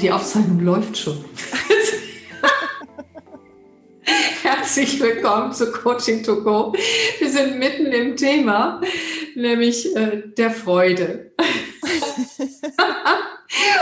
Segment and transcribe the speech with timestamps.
[0.00, 1.24] die Aufzeichnung läuft schon.
[4.42, 6.72] Herzlich willkommen zu Coaching to Go.
[7.18, 8.80] Wir sind mitten im Thema,
[9.34, 11.32] nämlich äh, der Freude.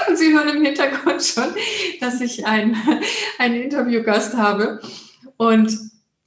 [0.08, 1.54] Und Sie hören im Hintergrund schon,
[2.00, 2.76] dass ich einen,
[3.38, 4.80] einen Interviewgast habe.
[5.36, 5.76] Und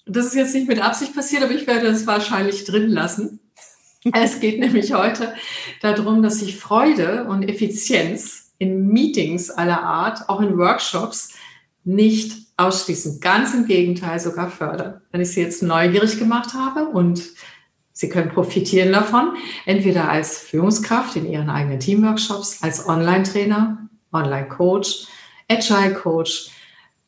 [0.06, 3.40] das ist jetzt nicht mit Absicht passiert, aber ich werde es wahrscheinlich drin lassen.
[4.14, 5.34] Es geht nämlich heute
[5.82, 11.34] darum, dass ich Freude und Effizienz in Meetings aller Art, auch in Workshops,
[11.84, 13.20] nicht ausschließen.
[13.20, 15.02] Ganz im Gegenteil sogar fördern.
[15.12, 17.24] Wenn ich sie jetzt neugierig gemacht habe und
[17.92, 19.34] Sie können profitieren davon,
[19.66, 25.08] entweder als Führungskraft in Ihren eigenen Teamworkshops, als Online-Trainer, Online-Coach,
[25.50, 26.50] Agile-Coach.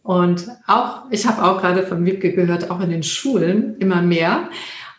[0.03, 4.49] Und auch, ich habe auch gerade von Wiebke gehört, auch in den Schulen immer mehr.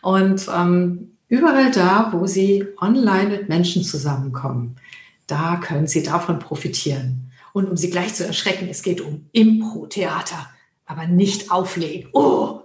[0.01, 4.75] Und ähm, Überall da, wo Sie online mit Menschen zusammenkommen,
[5.33, 7.31] da können Sie davon profitieren.
[7.53, 10.47] Und um Sie gleich zu erschrecken, es geht um Impro-Theater,
[10.85, 12.09] aber nicht auflegen.
[12.13, 12.59] Oh!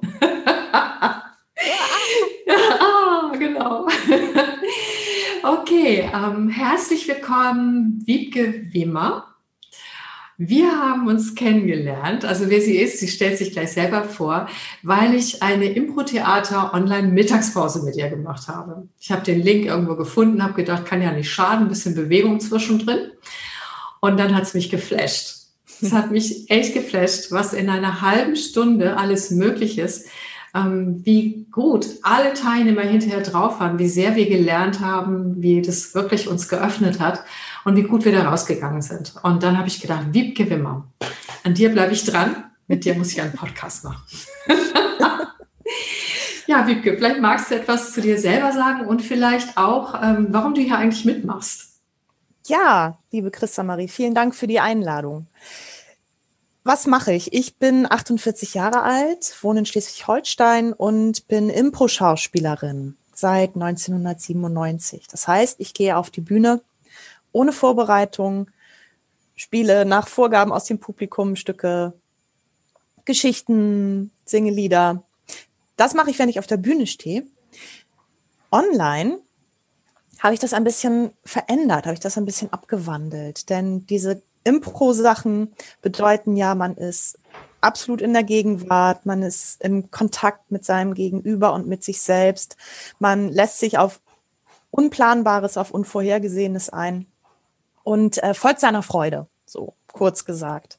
[2.46, 3.86] ja, genau.
[5.44, 9.37] okay, ähm, herzlich willkommen, Wiebke Wimmer.
[10.40, 14.48] Wir haben uns kennengelernt, also wer sie ist, sie stellt sich gleich selber vor,
[14.84, 18.86] weil ich eine Impro-Theater Online-Mittagspause mit ihr gemacht habe.
[19.00, 22.38] Ich habe den Link irgendwo gefunden, habe gedacht, kann ja nicht schaden, ein bisschen Bewegung
[22.38, 23.10] zwischendrin.
[24.00, 25.48] Und dann hat es mich geflasht.
[25.82, 30.06] Es hat mich echt geflasht, was in einer halben Stunde alles möglich ist,
[30.54, 35.96] ähm, wie gut alle Teilnehmer hinterher drauf waren, wie sehr wir gelernt haben, wie das
[35.96, 37.24] wirklich uns geöffnet hat
[37.64, 39.14] und wie gut wir da rausgegangen sind.
[39.22, 40.88] Und dann habe ich gedacht, Wiebke Wimmer,
[41.44, 44.02] an dir bleibe ich dran, mit dir muss ich einen Podcast machen.
[46.46, 50.54] ja, Wiebke, vielleicht magst du etwas zu dir selber sagen und vielleicht auch, ähm, warum
[50.54, 51.80] du hier eigentlich mitmachst.
[52.46, 55.26] Ja, liebe Christa Marie, vielen Dank für die Einladung.
[56.64, 57.32] Was mache ich?
[57.32, 65.06] Ich bin 48 Jahre alt, wohne in Schleswig-Holstein und bin Impro-Schauspielerin seit 1997.
[65.10, 66.60] Das heißt, ich gehe auf die Bühne
[67.32, 68.50] ohne Vorbereitung,
[69.34, 71.94] spiele nach Vorgaben aus dem Publikum Stücke,
[73.04, 75.02] Geschichten, singe Lieder.
[75.76, 77.24] Das mache ich, wenn ich auf der Bühne stehe.
[78.50, 79.18] Online
[80.18, 83.48] habe ich das ein bisschen verändert, habe ich das ein bisschen abgewandelt.
[83.48, 87.18] Denn diese Impro-Sachen bedeuten ja, man ist
[87.60, 92.56] absolut in der Gegenwart, man ist im Kontakt mit seinem Gegenüber und mit sich selbst.
[92.98, 94.00] Man lässt sich auf
[94.70, 97.06] Unplanbares, auf Unvorhergesehenes ein
[97.88, 100.78] und äh, folgt seiner Freude, so kurz gesagt.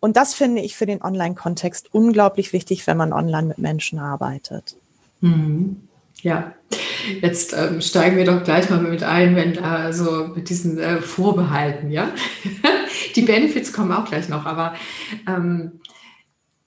[0.00, 4.76] Und das finde ich für den Online-Kontext unglaublich wichtig, wenn man online mit Menschen arbeitet.
[5.22, 5.88] Mhm.
[6.20, 6.52] Ja,
[7.22, 11.00] jetzt ähm, steigen wir doch gleich mal mit ein, wenn da so mit diesen äh,
[11.00, 12.12] Vorbehalten, ja.
[13.16, 14.74] Die Benefits kommen auch gleich noch, aber
[15.26, 15.80] ähm,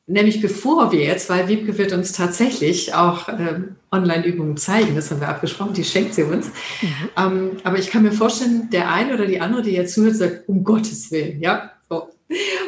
[0.08, 5.22] nämlich bevor wir jetzt, weil Wiebke wird uns tatsächlich auch ähm, Online-Übungen zeigen, das haben
[5.22, 6.48] wir abgesprochen, die schenkt sie uns.
[6.82, 7.10] Mhm.
[7.18, 10.48] Ähm, aber ich kann mir vorstellen, der eine oder die andere, die jetzt zuhört, sagt,
[10.48, 11.72] um Gottes Willen, ja.
[11.90, 12.10] So.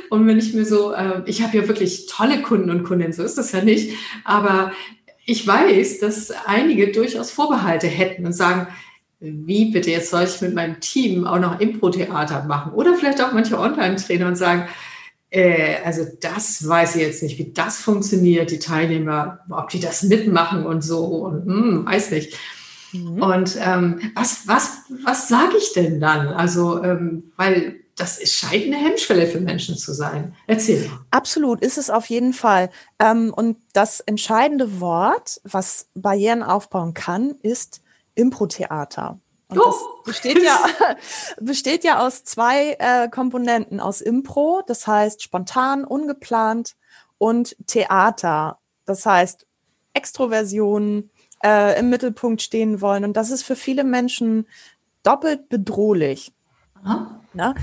[0.09, 3.23] Und wenn ich mir so, äh, ich habe ja wirklich tolle Kunden und Kundinnen, so
[3.23, 3.93] ist das ja nicht,
[4.23, 4.71] aber
[5.25, 8.67] ich weiß, dass einige durchaus Vorbehalte hätten und sagen,
[9.19, 12.71] wie bitte, jetzt soll ich mit meinem Team auch noch Impro-Theater machen?
[12.73, 14.67] Oder vielleicht auch manche Online-Trainer und sagen,
[15.29, 20.03] äh, also das weiß ich jetzt nicht, wie das funktioniert, die Teilnehmer, ob die das
[20.03, 22.37] mitmachen und so und hm, weiß nicht.
[22.93, 23.21] Mhm.
[23.21, 26.27] Und ähm, was, was, was sage ich denn dann?
[26.27, 30.35] Also, ähm, weil das scheint eine Hemmschwelle für Menschen zu sein.
[30.45, 30.99] Erzähl mal.
[31.11, 32.69] Absolut, ist es auf jeden Fall.
[32.99, 37.81] Ähm, und das entscheidende Wort, was Barrieren aufbauen kann, ist
[38.15, 39.19] Impro-Theater.
[39.49, 40.01] Und das oh.
[40.05, 40.59] besteht ja,
[41.39, 46.75] besteht ja aus zwei äh, Komponenten, aus Impro, das heißt spontan, ungeplant,
[47.17, 49.47] und Theater, das heißt
[49.93, 51.09] Extroversion,
[51.43, 53.03] äh, im Mittelpunkt stehen wollen.
[53.03, 54.47] Und das ist für viele Menschen
[55.03, 56.31] doppelt bedrohlich.
[57.33, 57.55] Ja?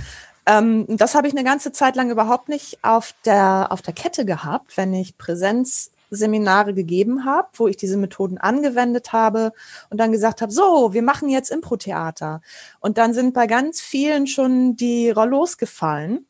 [0.46, 4.25] Ähm, das habe ich eine ganze Zeit lang überhaupt nicht auf der, auf der Kette
[4.25, 9.52] gehabt, wenn ich Präsenz Seminare gegeben habe, wo ich diese Methoden angewendet habe
[9.90, 12.40] und dann gesagt habe, so, wir machen jetzt Impro-Theater.
[12.80, 16.26] Und dann sind bei ganz vielen schon die Rollos gefallen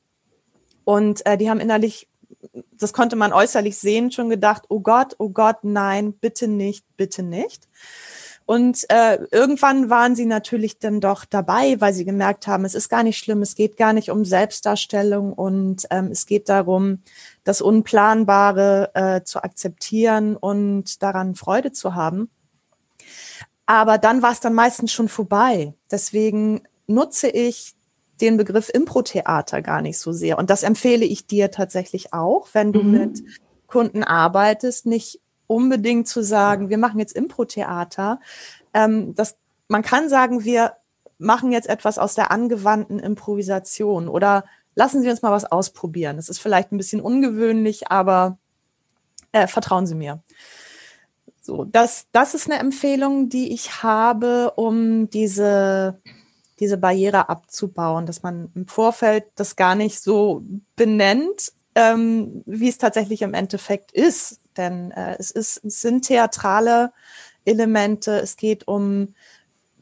[0.85, 2.09] und äh, die haben innerlich,
[2.73, 7.23] das konnte man äußerlich sehen, schon gedacht, oh Gott, oh Gott, nein, bitte nicht, bitte
[7.23, 7.69] nicht.
[8.47, 12.91] Und äh, irgendwann waren sie natürlich dann doch dabei, weil sie gemerkt haben, es ist
[12.91, 16.99] gar nicht schlimm, es geht gar nicht um Selbstdarstellung und ähm, es geht darum,
[17.45, 22.29] das Unplanbare äh, zu akzeptieren und daran Freude zu haben.
[23.65, 25.73] Aber dann war es dann meistens schon vorbei.
[25.91, 27.75] Deswegen nutze ich
[28.21, 30.39] den Begriff Impro-Theater gar nicht so sehr.
[30.39, 32.91] Und das empfehle ich dir tatsächlich auch, wenn du mhm.
[32.91, 33.25] mit
[33.67, 38.21] Kunden arbeitest, nicht unbedingt zu sagen, wir machen jetzt Impro-Theater.
[38.73, 39.37] Ähm, das,
[39.69, 40.75] man kann sagen, wir
[41.19, 44.45] machen jetzt etwas aus der angewandten Improvisation oder
[44.75, 46.17] lassen Sie uns mal was ausprobieren.
[46.17, 48.39] Das ist vielleicht ein bisschen ungewöhnlich, aber
[49.33, 50.23] äh, vertrauen Sie mir.
[51.41, 56.01] So, das, das ist eine Empfehlung, die ich habe, um diese,
[56.59, 60.43] diese Barriere abzubauen, dass man im Vorfeld das gar nicht so
[60.75, 64.41] benennt, ähm, wie es tatsächlich im Endeffekt ist.
[64.57, 66.93] Denn äh, es, ist, es sind theatrale
[67.45, 69.15] Elemente, es geht um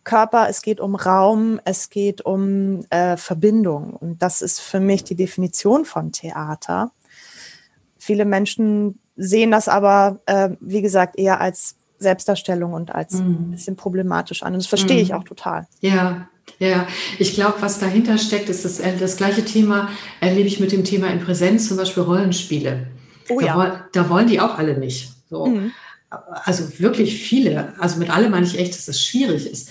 [0.04, 3.94] Körper, es geht um Raum, es geht um äh, Verbindung.
[3.94, 6.90] Und das ist für mich die Definition von Theater.
[7.98, 13.30] Viele Menschen sehen das aber, äh, wie gesagt, eher als Selbstdarstellung und als mhm.
[13.30, 14.54] ein bisschen problematisch an.
[14.54, 15.02] Und das verstehe mhm.
[15.02, 15.68] ich auch total.
[15.80, 16.28] Ja,
[16.58, 16.86] ja,
[17.18, 19.88] ich glaube, was dahinter steckt, ist das, äh, das gleiche Thema,
[20.20, 22.88] erlebe ich mit dem Thema in Präsenz, zum Beispiel Rollenspiele.
[23.28, 23.86] Oh, da, ja.
[23.92, 25.12] da wollen die auch alle nicht.
[25.28, 25.46] So.
[25.46, 25.72] Mhm.
[26.10, 27.74] Also wirklich viele.
[27.78, 29.70] Also mit allem meine ich echt, dass das schwierig ist.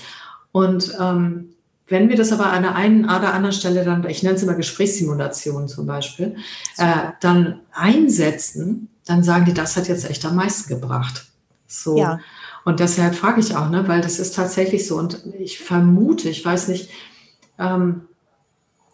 [0.51, 1.53] Und ähm,
[1.88, 4.56] wenn wir das aber an der einen oder anderen Stelle dann, ich nenne es immer
[4.56, 6.36] Gesprächssimulation zum Beispiel,
[6.77, 11.25] äh, dann einsetzen, dann sagen die, das hat jetzt echt am meisten gebracht.
[11.68, 11.97] So.
[11.97, 12.19] Ja.
[12.63, 14.97] Und deshalb frage ich auch, ne, weil das ist tatsächlich so.
[14.97, 16.89] Und ich vermute, ich weiß nicht,
[17.59, 18.07] ähm,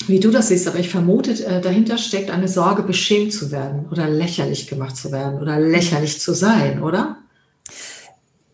[0.09, 3.88] wie du das siehst, aber ich vermute, äh, dahinter steckt eine Sorge, beschämt zu werden
[3.92, 7.18] oder lächerlich gemacht zu werden oder lächerlich zu sein, oder?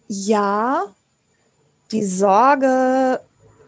[0.07, 0.83] Ja,
[1.91, 3.19] die Sorge,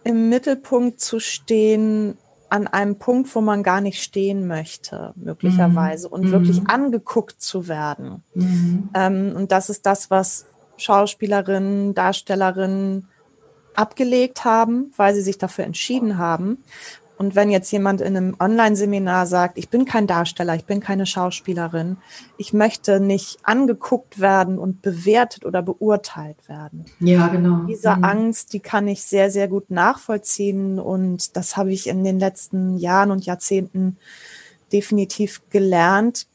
[0.03, 2.17] im Mittelpunkt zu stehen,
[2.49, 6.13] an einem Punkt, wo man gar nicht stehen möchte, möglicherweise, mhm.
[6.13, 6.31] und mhm.
[6.31, 8.23] wirklich angeguckt zu werden.
[8.35, 8.89] Mhm.
[8.93, 10.45] Ähm, und das ist das, was
[10.77, 13.07] Schauspielerinnen, Darstellerinnen
[13.73, 16.59] abgelegt haben, weil sie sich dafür entschieden haben.
[17.17, 21.05] Und wenn jetzt jemand in einem Online-Seminar sagt, ich bin kein Darsteller, ich bin keine
[21.05, 21.97] Schauspielerin,
[22.37, 26.85] ich möchte nicht angeguckt werden und bewertet oder beurteilt werden.
[26.99, 27.65] Ja, genau.
[27.67, 28.03] Diese mhm.
[28.03, 30.79] Angst, die kann ich sehr, sehr gut nachvollziehen.
[30.79, 33.97] Und das habe ich in den letzten Jahren und Jahrzehnten
[34.73, 36.27] definitiv gelernt,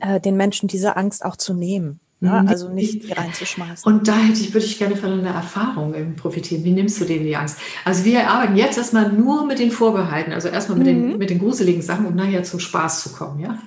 [0.00, 2.00] äh, den Menschen diese Angst auch zu nehmen.
[2.24, 2.42] Ne?
[2.42, 2.48] Mhm.
[2.48, 3.84] Also nicht reinzuschmeißen.
[3.84, 6.64] Und da hätte ich, würde ich gerne von einer Erfahrung profitieren.
[6.64, 7.58] Wie nimmst du denen die Angst?
[7.84, 11.10] Also wir arbeiten jetzt erstmal nur mit den Vorbehalten, also erstmal mit, mhm.
[11.10, 13.58] den, mit den gruseligen Sachen, um nachher zum Spaß zu kommen, ja?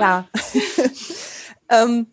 [0.00, 0.24] Ja.
[1.70, 2.08] ähm,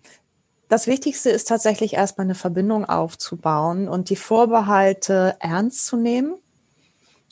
[0.69, 6.35] das Wichtigste ist tatsächlich erstmal eine Verbindung aufzubauen und die Vorbehalte ernst zu nehmen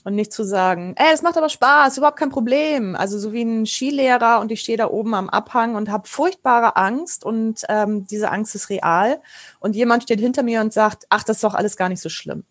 [0.06, 2.96] und nicht zu sagen, ey, es macht aber Spaß, überhaupt kein Problem.
[2.96, 6.78] Also so wie ein Skilehrer und ich stehe da oben am Abhang und habe furchtbare
[6.78, 9.20] Angst und ähm, diese Angst ist real.
[9.60, 12.10] Und jemand steht hinter mir und sagt, ach, das ist doch alles gar nicht so
[12.10, 12.44] schlimm.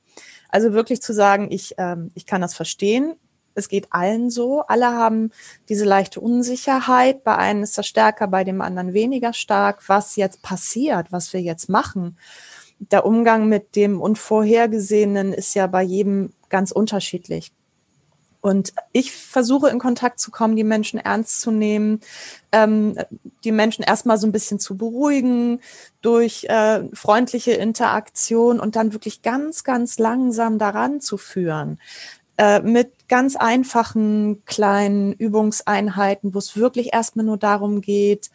[0.49, 3.15] Also wirklich zu sagen, ich, ähm, ich kann das verstehen.
[3.55, 4.63] Es geht allen so.
[4.63, 5.31] Alle haben
[5.69, 7.23] diese leichte Unsicherheit.
[7.23, 9.89] Bei einem ist das stärker, bei dem anderen weniger stark.
[9.89, 12.19] Was jetzt passiert, was wir jetzt machen.
[12.81, 17.51] Der Umgang mit dem Unvorhergesehenen ist ja bei jedem ganz unterschiedlich.
[18.41, 21.99] Und ich versuche in Kontakt zu kommen, die Menschen ernst zu nehmen,
[22.53, 22.97] ähm,
[23.43, 25.61] die Menschen erstmal so ein bisschen zu beruhigen
[26.01, 31.81] durch äh, freundliche Interaktion und dann wirklich ganz, ganz langsam daran zu führen.
[32.39, 38.31] Äh, mit ganz einfachen kleinen Übungseinheiten, wo es wirklich erstmal nur darum geht,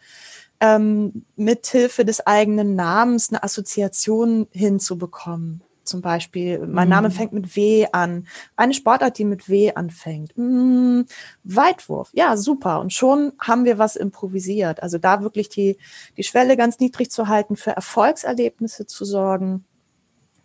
[0.60, 6.58] ähm, mithilfe des eigenen Namens eine Assoziation hinzubekommen zum Beispiel.
[6.66, 6.94] Mein mhm.
[6.94, 8.26] Name fängt mit W an.
[8.56, 10.34] Eine Sportart, die mit W anfängt.
[10.36, 11.06] Hm,
[11.44, 12.10] Weitwurf.
[12.12, 12.80] Ja, super.
[12.80, 14.82] Und schon haben wir was improvisiert.
[14.82, 15.76] Also da wirklich die,
[16.16, 19.64] die Schwelle ganz niedrig zu halten, für Erfolgserlebnisse zu sorgen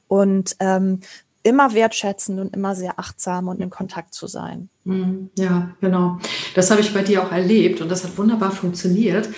[0.07, 0.99] und ähm,
[1.43, 4.69] immer wertschätzend und immer sehr achtsam und in Kontakt zu sein.
[4.83, 5.29] Mhm.
[5.37, 6.19] Ja, genau.
[6.55, 9.29] Das habe ich bei dir auch erlebt und das hat wunderbar funktioniert.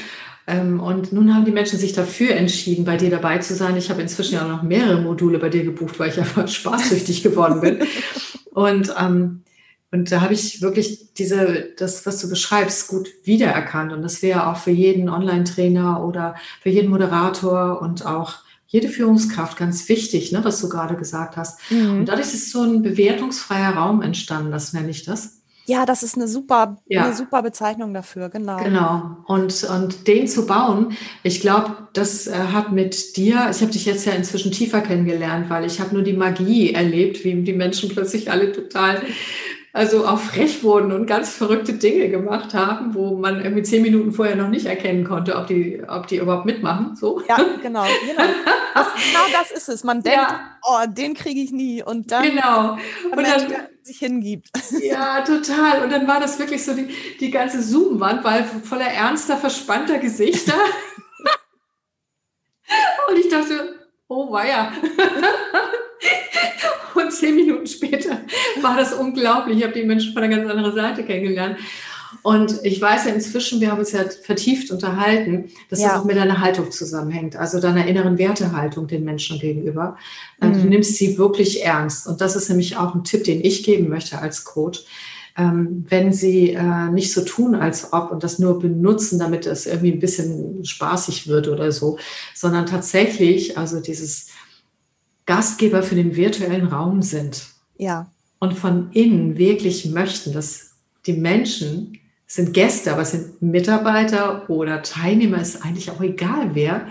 [0.47, 3.75] Ähm, und nun haben die Menschen sich dafür entschieden, bei dir dabei zu sein.
[3.75, 7.21] Ich habe inzwischen ja auch noch mehrere Module bei dir gebucht, weil ich einfach spaßsüchtig
[7.21, 7.79] geworden bin.
[8.53, 9.43] Und, ähm,
[9.91, 13.91] und da habe ich wirklich diese, das, was du beschreibst, gut wiedererkannt.
[13.91, 18.35] Und das wäre auch für jeden Online-Trainer oder für jeden Moderator und auch
[18.67, 21.59] jede Führungskraft ganz wichtig, ne, was du gerade gesagt hast.
[21.71, 21.99] Mhm.
[21.99, 25.41] Und dadurch ist so ein bewertungsfreier Raum entstanden, das nenne ich das.
[25.67, 27.03] Ja, das ist eine super, ja.
[27.03, 28.63] eine super Bezeichnung dafür, genau.
[28.63, 29.17] Genau.
[29.27, 30.93] Und, und den zu bauen,
[31.23, 35.49] ich glaube, das äh, hat mit dir, ich habe dich jetzt ja inzwischen tiefer kennengelernt,
[35.49, 39.01] weil ich habe nur die Magie erlebt, wie die Menschen plötzlich alle total
[39.77, 44.11] also auch frech wurden und ganz verrückte Dinge gemacht haben, wo man irgendwie zehn Minuten
[44.11, 46.95] vorher noch nicht erkennen konnte, ob die, ob die überhaupt mitmachen.
[46.95, 47.21] So.
[47.29, 47.85] Ja, genau.
[48.07, 48.23] genau.
[48.73, 49.83] Das, genau das ist es.
[49.83, 50.57] Man denkt, ja.
[50.63, 51.83] oh, den kriege ich nie.
[51.83, 52.77] Und dann, genau.
[53.11, 54.49] und dann sich hingibt.
[54.81, 55.83] Ja, total.
[55.83, 60.53] Und dann war das wirklich so, die, die ganze Zoom-Wand war voller ernster, verspannter Gesichter.
[63.09, 63.75] und ich dachte,
[64.07, 64.71] oh weia.
[67.19, 68.21] Zehn Minuten später
[68.61, 69.57] war das unglaublich.
[69.57, 71.57] Ich habe die Menschen von einer ganz anderen Seite kennengelernt.
[72.23, 75.89] Und ich weiß ja inzwischen, wir haben uns ja vertieft unterhalten, dass ja.
[75.89, 79.97] das auch mit deiner Haltung zusammenhängt, also deiner inneren Wertehaltung den Menschen gegenüber.
[80.41, 80.61] Ähm, mhm.
[80.61, 82.07] Du nimmst sie wirklich ernst.
[82.07, 84.83] Und das ist nämlich auch ein Tipp, den ich geben möchte als Coach.
[85.37, 89.67] Ähm, wenn sie äh, nicht so tun, als ob und das nur benutzen, damit es
[89.67, 91.99] irgendwie ein bisschen spaßig wird oder so,
[92.33, 94.29] sondern tatsächlich, also dieses
[95.27, 97.45] Gastgeber für den virtuellen Raum sind.
[97.77, 98.09] Ja.
[98.39, 100.71] Und von innen wirklich möchten, dass
[101.05, 106.87] die Menschen sind Gäste, aber es sind Mitarbeiter oder Teilnehmer, ist eigentlich auch egal wer,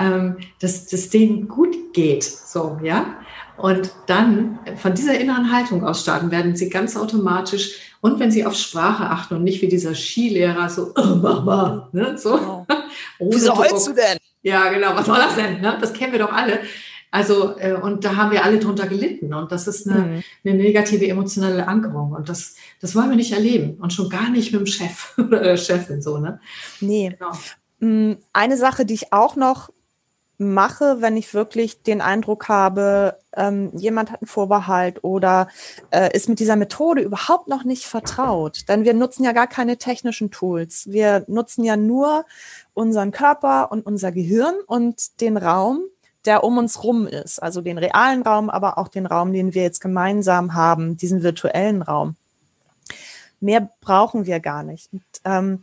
[0.00, 2.24] ähm, dass es denen gut geht.
[2.24, 3.18] So, ja.
[3.56, 8.44] Und dann von dieser inneren Haltung aus starten, werden sie ganz automatisch und wenn sie
[8.44, 12.66] auf Sprache achten und nicht wie dieser Skilehrer so, oh, Mama, ne, so.
[13.20, 14.18] Wieso heulst du denn?
[14.42, 15.60] Ja, genau, was soll das denn?
[15.60, 15.78] Ne?
[15.80, 16.60] Das kennen wir doch alle.
[17.14, 19.34] Also, äh, und da haben wir alle drunter gelitten.
[19.34, 20.22] Und das ist eine, mhm.
[20.44, 22.10] eine negative emotionale Ankerung.
[22.10, 23.78] Und das, das wollen wir nicht erleben.
[23.80, 26.40] Und schon gar nicht mit dem Chef oder der Chefin so, ne?
[26.80, 27.16] Nee.
[27.16, 27.30] Genau.
[27.78, 29.70] Mm, eine Sache, die ich auch noch
[30.38, 35.46] mache, wenn ich wirklich den Eindruck habe, ähm, jemand hat einen Vorbehalt oder
[35.92, 38.68] äh, ist mit dieser Methode überhaupt noch nicht vertraut.
[38.68, 40.88] Denn wir nutzen ja gar keine technischen Tools.
[40.90, 42.24] Wir nutzen ja nur
[42.72, 45.84] unseren Körper und unser Gehirn und den Raum
[46.24, 47.42] der um uns rum ist.
[47.42, 51.82] Also den realen Raum, aber auch den Raum, den wir jetzt gemeinsam haben, diesen virtuellen
[51.82, 52.16] Raum.
[53.40, 54.92] Mehr brauchen wir gar nicht.
[54.92, 55.60] Und, ähm,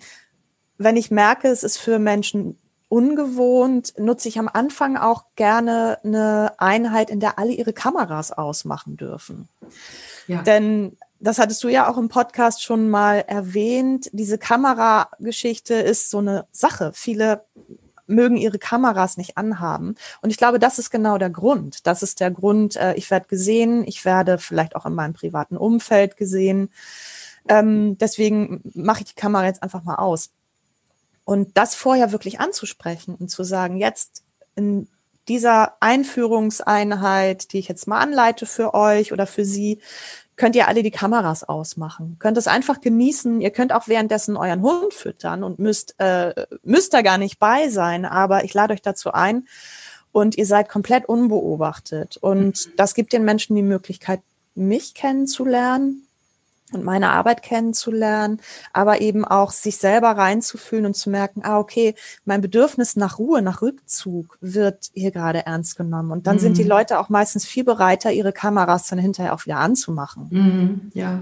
[0.77, 2.57] wenn ich merke, es ist für Menschen
[2.89, 8.97] ungewohnt, nutze ich am Anfang auch gerne eine Einheit, in der alle ihre Kameras ausmachen
[8.97, 9.47] dürfen.
[10.27, 10.41] Ja.
[10.41, 14.09] Denn das hattest du ja auch im Podcast schon mal erwähnt.
[14.11, 16.91] Diese Kamerageschichte ist so eine Sache.
[16.93, 17.45] Viele
[18.11, 19.95] mögen ihre Kameras nicht anhaben.
[20.21, 21.87] Und ich glaube, das ist genau der Grund.
[21.87, 25.57] Das ist der Grund, äh, ich werde gesehen, ich werde vielleicht auch in meinem privaten
[25.57, 26.69] Umfeld gesehen.
[27.47, 30.29] Ähm, deswegen mache ich die Kamera jetzt einfach mal aus.
[31.25, 34.23] Und das vorher wirklich anzusprechen und zu sagen, jetzt
[34.55, 34.87] in
[35.27, 39.79] dieser Einführungseinheit, die ich jetzt mal anleite für euch oder für Sie,
[40.41, 42.15] könnt ihr alle die Kameras ausmachen.
[42.17, 43.41] Könnt es einfach genießen.
[43.41, 46.33] Ihr könnt auch währenddessen euren Hund füttern und müsst, äh,
[46.63, 48.05] müsst da gar nicht bei sein.
[48.05, 49.45] Aber ich lade euch dazu ein
[50.11, 52.17] und ihr seid komplett unbeobachtet.
[52.17, 52.71] Und mhm.
[52.75, 54.21] das gibt den Menschen die Möglichkeit,
[54.55, 56.07] mich kennenzulernen,
[56.73, 58.39] und meine Arbeit kennenzulernen,
[58.73, 63.41] aber eben auch sich selber reinzufühlen und zu merken, ah, okay, mein Bedürfnis nach Ruhe,
[63.41, 66.11] nach Rückzug wird hier gerade ernst genommen.
[66.11, 66.41] Und dann mhm.
[66.41, 66.69] sind die mhm.
[66.69, 70.27] Leute auch meistens viel bereiter, ihre Kameras dann hinterher auch wieder anzumachen.
[70.29, 70.91] Mhm.
[70.93, 71.19] Ja.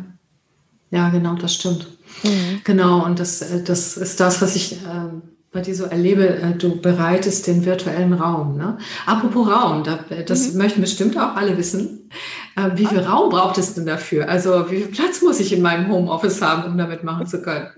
[0.91, 1.87] Ja, genau, das stimmt.
[2.23, 2.61] Mhm.
[2.63, 5.09] Genau, und das, äh, das ist das, was ich äh,
[5.51, 8.57] bei dir so erlebe, äh, du bereitest den virtuellen Raum.
[8.57, 8.77] Ne?
[9.05, 9.83] Apropos Raum,
[10.25, 10.57] das mhm.
[10.57, 12.09] möchten bestimmt auch alle wissen.
[12.59, 14.27] Äh, wie viel Raum braucht es denn dafür?
[14.27, 17.69] Also wie viel Platz muss ich in meinem Homeoffice haben, um damit machen zu können?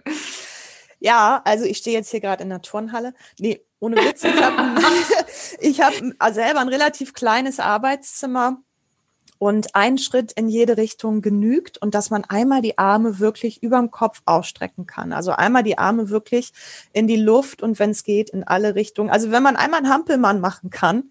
[0.99, 3.13] Ja, also ich stehe jetzt hier gerade in der Turnhalle.
[3.39, 4.23] Nee, ohne Witz.
[5.59, 8.57] Ich habe hab selber ein relativ kleines Arbeitszimmer
[9.39, 13.89] und ein Schritt in jede Richtung genügt und dass man einmal die Arme wirklich überm
[13.89, 15.13] Kopf ausstrecken kann.
[15.13, 16.53] Also einmal die Arme wirklich
[16.93, 19.09] in die Luft und wenn es geht, in alle Richtungen.
[19.09, 21.09] Also wenn man einmal einen Hampelmann machen kann,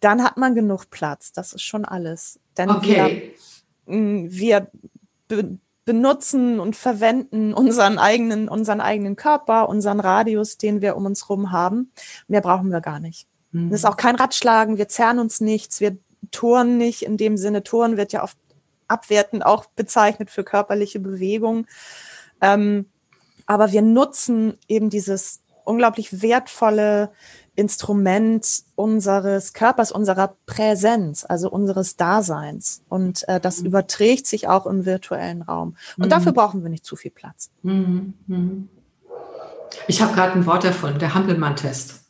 [0.00, 1.32] dann hat man genug Platz.
[1.32, 2.40] Das ist schon alles.
[2.56, 3.34] Denn okay.
[3.86, 4.70] wir, mm, wir
[5.28, 11.28] be benutzen und verwenden unseren eigenen, unseren eigenen Körper, unseren Radius, den wir um uns
[11.30, 11.92] rum haben.
[12.26, 13.28] Mehr brauchen wir gar nicht.
[13.52, 13.70] Mhm.
[13.70, 15.96] Das ist auch kein Ratschlagen, wir zerren uns nichts, wir
[16.32, 17.62] Turnen nicht in dem Sinne.
[17.62, 18.36] Turnen wird ja oft
[18.88, 21.68] abwertend auch bezeichnet für körperliche Bewegung.
[22.40, 22.86] Ähm,
[23.46, 27.12] aber wir nutzen eben dieses unglaublich wertvolle
[27.56, 32.82] Instrument unseres Körpers, unserer Präsenz, also unseres Daseins.
[32.88, 33.66] Und äh, das mhm.
[33.66, 35.76] überträgt sich auch im virtuellen Raum.
[35.96, 36.10] Und mhm.
[36.10, 37.50] dafür brauchen wir nicht zu viel Platz.
[37.62, 38.14] Mhm.
[38.26, 38.68] mhm.
[39.88, 42.00] Ich habe gerade ein Wort erfunden, der Hampelmann-Test.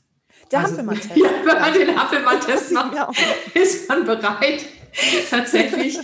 [0.53, 1.17] Der also, Hampelmann-Test.
[1.17, 3.17] Ja, wenn man den Hampelmann-Test macht,
[3.55, 4.67] ist man bereit,
[5.31, 5.99] tatsächlich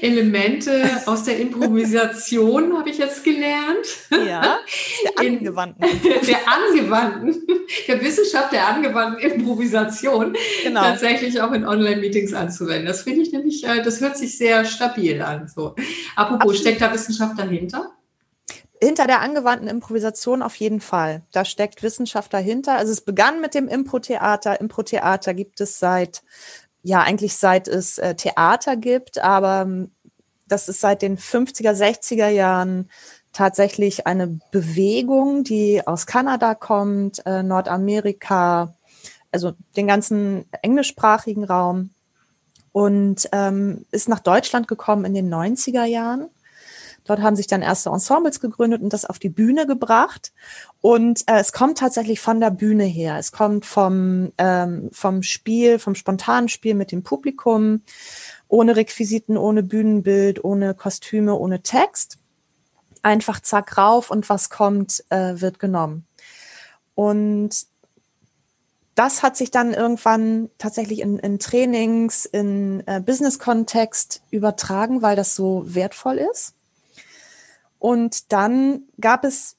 [0.00, 3.86] Elemente aus der Improvisation, habe ich jetzt gelernt.
[4.10, 4.58] Ja,
[5.04, 5.86] der angewandten.
[6.02, 7.46] der angewandten,
[7.86, 10.82] der Wissenschaft der angewandten Improvisation genau.
[10.82, 12.86] tatsächlich auch in Online-Meetings anzuwenden.
[12.86, 15.48] Das finde ich nämlich, äh, das hört sich sehr stabil an.
[15.48, 15.74] So.
[16.16, 16.56] Apropos, Absolut.
[16.56, 17.92] steckt da Wissenschaft dahinter?
[18.80, 21.22] Hinter der angewandten Improvisation auf jeden Fall.
[21.32, 22.76] Da steckt Wissenschaft dahinter.
[22.76, 24.60] Also es begann mit dem Impro-Theater.
[24.60, 26.22] Impro-Theater gibt es seit,
[26.88, 29.90] ja, eigentlich seit es äh, Theater gibt, aber ähm,
[30.48, 32.88] das ist seit den 50er, 60er Jahren
[33.34, 38.74] tatsächlich eine Bewegung, die aus Kanada kommt, äh, Nordamerika,
[39.30, 41.90] also den ganzen englischsprachigen Raum.
[42.72, 46.30] Und ähm, ist nach Deutschland gekommen in den 90er Jahren
[47.08, 50.30] Dort haben sich dann erste Ensembles gegründet und das auf die Bühne gebracht.
[50.82, 53.16] Und äh, es kommt tatsächlich von der Bühne her.
[53.16, 57.80] Es kommt vom, ähm, vom Spiel, vom spontanen Spiel mit dem Publikum,
[58.46, 62.18] ohne Requisiten, ohne Bühnenbild, ohne Kostüme, ohne Text.
[63.02, 66.06] Einfach zack rauf und was kommt, äh, wird genommen.
[66.94, 67.66] Und
[68.94, 75.34] das hat sich dann irgendwann tatsächlich in, in Trainings, in äh, Business-Kontext übertragen, weil das
[75.34, 76.57] so wertvoll ist.
[77.78, 79.56] Und dann gab es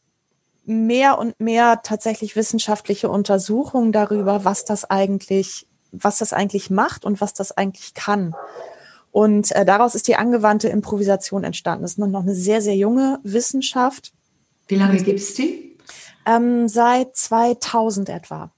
[0.66, 7.22] mehr und mehr tatsächlich wissenschaftliche Untersuchungen darüber, was das eigentlich, was das eigentlich macht und
[7.22, 8.36] was das eigentlich kann.
[9.12, 11.82] Und äh, daraus ist die angewandte Improvisation entstanden.
[11.82, 14.14] Das ist noch eine sehr, sehr junge Wissenschaft.
[14.68, 15.78] Wie lange gibt es die?
[16.26, 18.52] Ähm, seit 2000 etwa.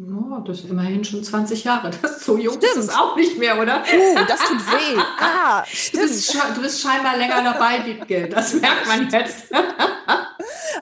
[0.00, 1.90] Oh, das ist immerhin schon 20 Jahre.
[2.02, 2.72] Das ist so jung stimmt.
[2.72, 3.82] ist es auch nicht mehr, oder?
[3.82, 5.00] Oh, das tut weh.
[5.20, 6.02] Ah, stimmt.
[6.04, 8.28] Du bist, du bist scheinbar länger dabei, Wiebke.
[8.28, 9.46] Das merkt man jetzt.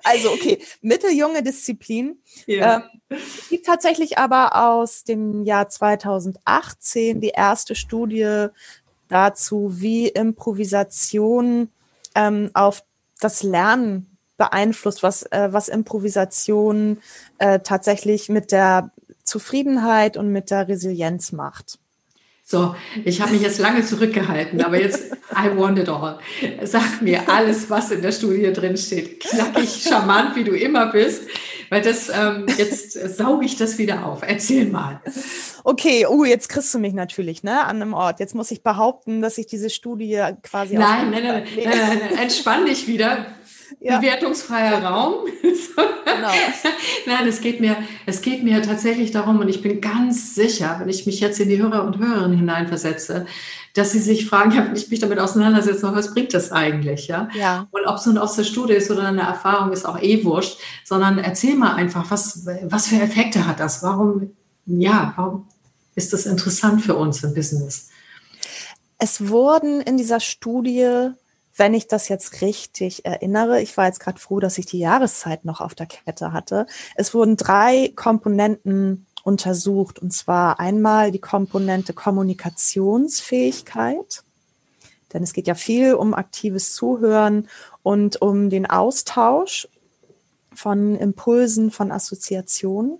[0.04, 2.20] Also, okay, mitteljunge Disziplin.
[2.46, 2.88] Ja.
[3.10, 3.16] Äh,
[3.50, 8.48] gibt tatsächlich aber aus dem Jahr 2018 die erste Studie
[9.08, 11.68] dazu, wie Improvisation
[12.16, 12.82] ähm, auf
[13.20, 16.98] das Lernen beeinflusst, was, äh, was Improvisation
[17.38, 18.90] äh, tatsächlich mit der
[19.32, 21.78] Zufriedenheit und mit der Resilienz macht.
[22.44, 26.18] So, ich habe mich jetzt lange zurückgehalten, aber jetzt, I want it all.
[26.64, 29.20] Sag mir alles, was in der Studie drin steht.
[29.20, 31.22] Knackig, charmant, wie du immer bist,
[31.70, 34.20] weil das, ähm, jetzt sauge ich das wieder auf.
[34.20, 35.00] Erzähl mal.
[35.64, 38.20] Okay, uh, jetzt kriegst du mich natürlich, ne, an einem Ort.
[38.20, 40.74] Jetzt muss ich behaupten, dass ich diese Studie quasi.
[40.74, 43.24] Nein, nein, nein, nein, nein, nein, entspann dich wieder
[43.80, 43.98] ja.
[43.98, 45.26] bewertungsfreier Raum.
[45.42, 46.28] genau.
[47.06, 50.88] Nein, es geht, mir, es geht mir tatsächlich darum, und ich bin ganz sicher, wenn
[50.88, 53.26] ich mich jetzt in die Hörer und Hörerinnen hineinversetze,
[53.74, 57.08] dass sie sich fragen, ja, wenn ich mich damit auseinandersetze, was bringt das eigentlich?
[57.08, 57.28] Ja?
[57.34, 57.66] ja.
[57.70, 60.58] Und ob es nun aus der Studie ist oder eine Erfahrung, ist auch eh wurscht,
[60.84, 63.82] sondern erzähl mal einfach, was, was für Effekte hat das?
[63.82, 64.30] Warum,
[64.66, 65.46] ja, warum
[65.94, 67.88] ist das interessant für uns im Business?
[68.98, 71.10] Es wurden in dieser Studie
[71.56, 75.44] wenn ich das jetzt richtig erinnere, ich war jetzt gerade froh, dass ich die Jahreszeit
[75.44, 76.66] noch auf der Kette hatte.
[76.94, 84.24] Es wurden drei Komponenten untersucht, und zwar einmal die Komponente Kommunikationsfähigkeit,
[85.12, 87.48] denn es geht ja viel um aktives Zuhören
[87.82, 89.68] und um den Austausch
[90.54, 92.98] von Impulsen, von Assoziationen.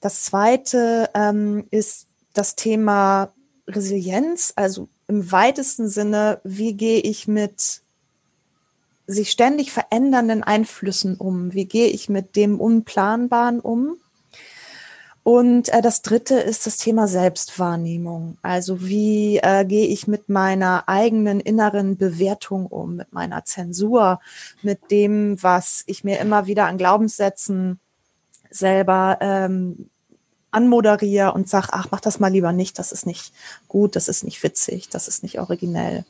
[0.00, 3.32] Das zweite ähm, ist das Thema
[3.68, 7.82] Resilienz, also im weitesten Sinne, wie gehe ich mit
[9.06, 11.52] sich ständig verändernden Einflüssen um?
[11.52, 13.96] Wie gehe ich mit dem Unplanbaren um?
[15.22, 18.38] Und äh, das dritte ist das Thema Selbstwahrnehmung.
[18.40, 24.18] Also wie äh, gehe ich mit meiner eigenen inneren Bewertung um, mit meiner Zensur,
[24.62, 27.80] mit dem, was ich mir immer wieder an Glaubenssätzen
[28.48, 29.90] selber ähm,
[30.52, 33.32] anmoderiere und sage, ach, mach das mal lieber nicht, das ist nicht
[33.68, 36.04] gut, das ist nicht witzig, das ist nicht originell.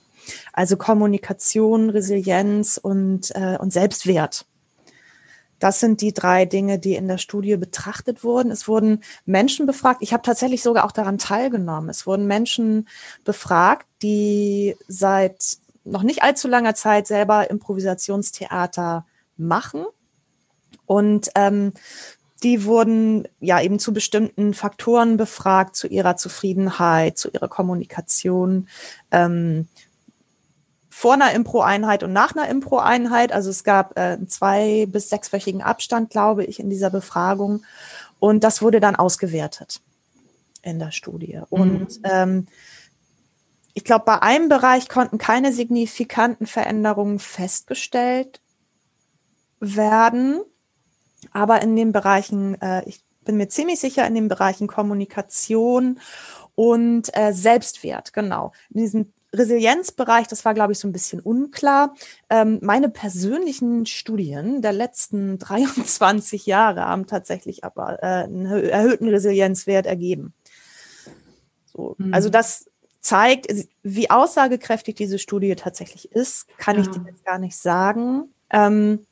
[0.53, 4.47] Also Kommunikation, Resilienz und, äh, und Selbstwert.
[5.59, 8.51] Das sind die drei Dinge, die in der Studie betrachtet wurden.
[8.51, 10.03] Es wurden Menschen befragt.
[10.03, 11.89] Ich habe tatsächlich sogar auch daran teilgenommen.
[11.89, 12.89] Es wurden Menschen
[13.25, 19.87] befragt, die seit noch nicht allzu langer Zeit selber Improvisationstheater machen
[20.87, 21.73] und ähm,
[22.43, 28.69] die wurden ja eben zu bestimmten Faktoren befragt, zu ihrer Zufriedenheit, zu ihrer Kommunikation.
[29.11, 29.69] Ähm,
[30.89, 33.33] vor einer Impro-Einheit und nach einer Impro-Einheit.
[33.33, 37.65] Also es gab äh, einen zwei- bis sechswöchigen Abstand, glaube ich, in dieser Befragung.
[38.21, 39.81] Und das wurde dann ausgewertet
[40.63, 41.41] in der Studie.
[41.51, 41.61] Mhm.
[41.61, 42.47] Und ähm,
[43.75, 48.41] ich glaube, bei einem Bereich konnten keine signifikanten Veränderungen festgestellt
[49.61, 50.41] werden.
[51.31, 56.01] Aber in den Bereichen, äh, ich bin mir ziemlich sicher, in den Bereichen Kommunikation
[56.55, 58.53] und äh, Selbstwert, genau.
[58.71, 61.95] In diesem Resilienzbereich, das war, glaube ich, so ein bisschen unklar.
[62.29, 69.87] Ähm, meine persönlichen Studien der letzten 23 Jahre haben tatsächlich aber äh, einen erhöhten Resilienzwert
[69.87, 70.35] ergeben.
[71.65, 72.13] So, mhm.
[72.13, 72.67] Also das
[73.01, 76.83] zeigt, wie aussagekräftig diese Studie tatsächlich ist, kann ja.
[76.83, 78.33] ich dir jetzt gar nicht sagen.
[78.51, 79.07] Ähm,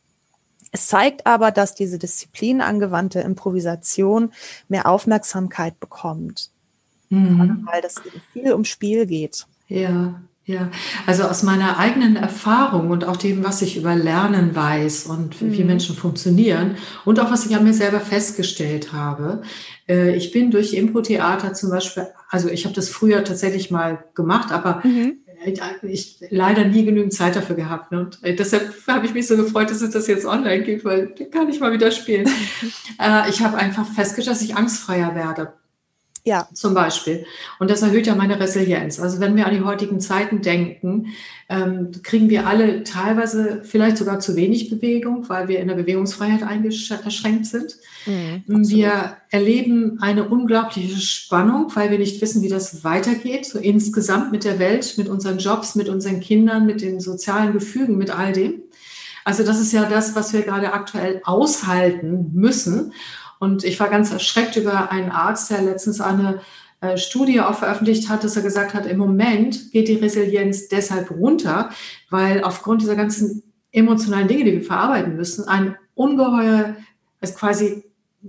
[0.72, 4.32] es zeigt aber, dass diese disziplinangewandte Improvisation
[4.68, 6.50] mehr Aufmerksamkeit bekommt,
[7.08, 7.66] mhm.
[7.70, 7.96] weil das
[8.32, 9.46] viel um Spiel geht.
[9.66, 10.70] Ja, ja.
[11.06, 15.52] Also aus meiner eigenen Erfahrung und auch dem, was ich über Lernen weiß und mhm.
[15.52, 19.42] wie Menschen funktionieren und auch was ich an mir selber festgestellt habe.
[19.88, 24.52] Äh, ich bin durch Impro-Theater zum Beispiel, also ich habe das früher tatsächlich mal gemacht,
[24.52, 25.19] aber mhm
[25.82, 27.92] ich leider nie genügend Zeit dafür gehabt.
[27.92, 28.00] Ne?
[28.00, 31.14] Und äh, deshalb habe ich mich so gefreut, dass es das jetzt online gibt, weil
[31.30, 32.26] kann ich mal wieder spielen.
[33.00, 35.52] äh, ich habe einfach festgestellt, dass ich angstfreier werde.
[36.24, 36.48] Ja.
[36.52, 37.24] Zum Beispiel.
[37.58, 39.00] Und das erhöht ja meine Resilienz.
[39.00, 41.06] Also wenn wir an die heutigen Zeiten denken,
[41.48, 46.42] ähm, kriegen wir alle teilweise vielleicht sogar zu wenig Bewegung, weil wir in der Bewegungsfreiheit
[46.42, 47.76] eingeschränkt sind.
[48.06, 54.30] Mhm, wir erleben eine unglaubliche Spannung, weil wir nicht wissen, wie das weitergeht, so insgesamt
[54.30, 58.32] mit der Welt, mit unseren Jobs, mit unseren Kindern, mit den sozialen Gefügen, mit all
[58.32, 58.62] dem.
[59.24, 62.92] Also das ist ja das, was wir gerade aktuell aushalten müssen.
[63.40, 66.40] Und ich war ganz erschreckt über einen Arzt, der letztens eine
[66.82, 71.10] äh, Studie auch veröffentlicht hat, dass er gesagt hat, im Moment geht die Resilienz deshalb
[71.10, 71.70] runter,
[72.10, 76.76] weil aufgrund dieser ganzen emotionalen Dinge, die wir verarbeiten müssen, ein ungeheuer,
[77.20, 77.82] also quasi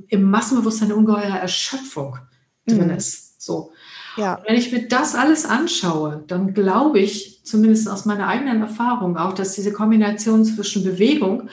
[0.07, 2.17] im Massenbewusstsein eine ungeheure Erschöpfung
[2.65, 2.95] drin mhm.
[2.95, 3.41] ist.
[3.41, 3.73] So.
[4.15, 4.41] Ja.
[4.47, 9.33] Wenn ich mir das alles anschaue, dann glaube ich, zumindest aus meiner eigenen Erfahrung auch,
[9.33, 11.49] dass diese Kombination zwischen Bewegung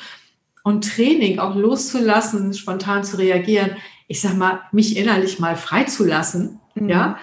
[0.68, 3.76] und Training auch loszulassen, spontan zu reagieren,
[4.07, 6.88] ich sag mal, mich innerlich mal freizulassen, mhm.
[6.90, 7.18] ja,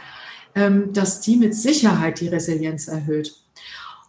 [0.55, 3.35] ähm, dass die mit Sicherheit die Resilienz erhöht.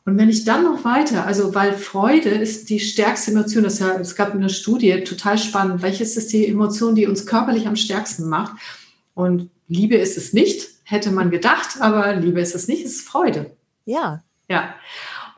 [0.06, 3.98] Und wenn ich dann noch weiter, also weil Freude ist die stärkste Emotion, das ja,
[4.00, 8.28] es gab eine Studie, total spannend, welches ist die Emotion, die uns körperlich am stärksten
[8.30, 8.56] macht?
[9.14, 13.08] Und Liebe ist es nicht, hätte man gedacht, aber Liebe ist es nicht, es ist
[13.08, 13.50] Freude.
[13.84, 14.22] Ja.
[14.48, 14.74] Ja.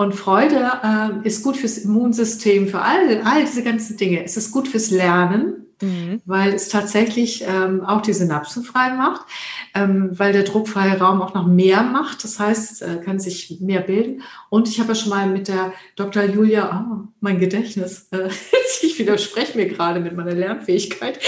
[0.00, 4.24] Und Freude äh, ist gut fürs Immunsystem, für all, all diese ganzen Dinge.
[4.24, 6.22] Es ist gut fürs Lernen, mhm.
[6.24, 9.22] weil es tatsächlich ähm, auch die Synapsen frei macht,
[9.74, 12.22] ähm, weil der druckfreie Raum auch noch mehr macht.
[12.22, 14.22] Das heißt, äh, kann sich mehr bilden.
[14.50, 16.22] Und ich habe ja schon mal mit der Dr.
[16.22, 18.28] Julia, oh, mein Gedächtnis, äh,
[18.82, 21.18] ich widerspreche mir gerade mit meiner Lernfähigkeit.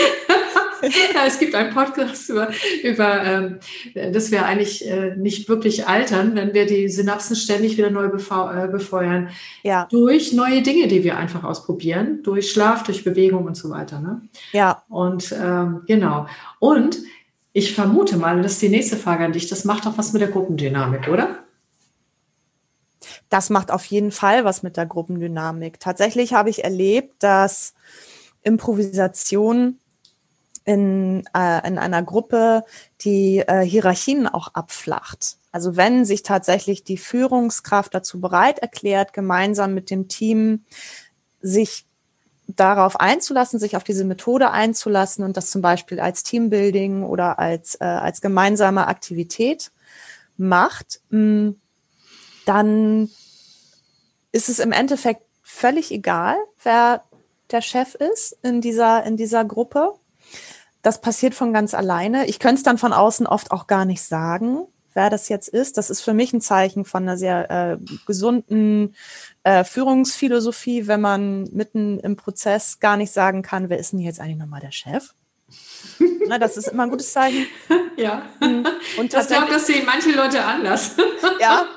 [0.83, 2.51] Ja, es gibt einen Podcast über,
[2.83, 3.59] über ähm,
[3.95, 8.69] dass wir eigentlich äh, nicht wirklich altern, wenn wir die Synapsen ständig wieder neu äh,
[8.69, 9.31] befeuern.
[9.63, 9.87] Ja.
[9.91, 14.01] Durch neue Dinge, die wir einfach ausprobieren, durch Schlaf, durch Bewegung und so weiter.
[14.01, 14.23] Ne?
[14.53, 14.83] Ja.
[14.89, 16.27] Und ähm, genau.
[16.59, 16.99] Und
[17.53, 20.23] ich vermute mal, das ist die nächste Frage an dich, das macht auch was mit
[20.23, 21.41] der Gruppendynamik, oder?
[23.29, 25.81] Das macht auf jeden Fall was mit der Gruppendynamik.
[25.81, 27.75] Tatsächlich habe ich erlebt, dass
[28.43, 29.79] Improvisation
[30.65, 32.65] in, äh, in einer Gruppe
[33.01, 35.37] die äh, Hierarchien auch abflacht.
[35.53, 40.65] Also wenn sich tatsächlich die Führungskraft dazu bereit erklärt, gemeinsam mit dem Team
[41.41, 41.87] sich
[42.47, 47.77] darauf einzulassen, sich auf diese Methode einzulassen und das zum Beispiel als Teambuilding oder als,
[47.77, 49.71] äh, als gemeinsame Aktivität
[50.37, 51.61] macht, mh, mm,
[52.47, 53.11] dann
[54.33, 57.03] ist es im Endeffekt völlig egal, wer
[57.51, 59.95] der Chef ist in dieser, in dieser Gruppe
[60.83, 62.27] das passiert von ganz alleine.
[62.27, 65.79] Ich könnte es dann von außen oft auch gar nicht sagen, wer das jetzt ist.
[65.79, 68.95] Das ist für mich ein Zeichen von einer sehr äh, gesunden
[69.45, 74.21] äh, Führungsphilosophie, wenn man mitten im Prozess gar nicht sagen kann, wer ist denn jetzt
[74.21, 75.15] eigentlich nochmal der Chef?
[76.29, 77.47] Na, das ist immer ein gutes Zeichen.
[77.97, 78.23] Ja.
[78.41, 78.67] Mhm.
[78.99, 80.97] Und das glaube, das sehen manche Leute anders.
[81.41, 81.65] ja.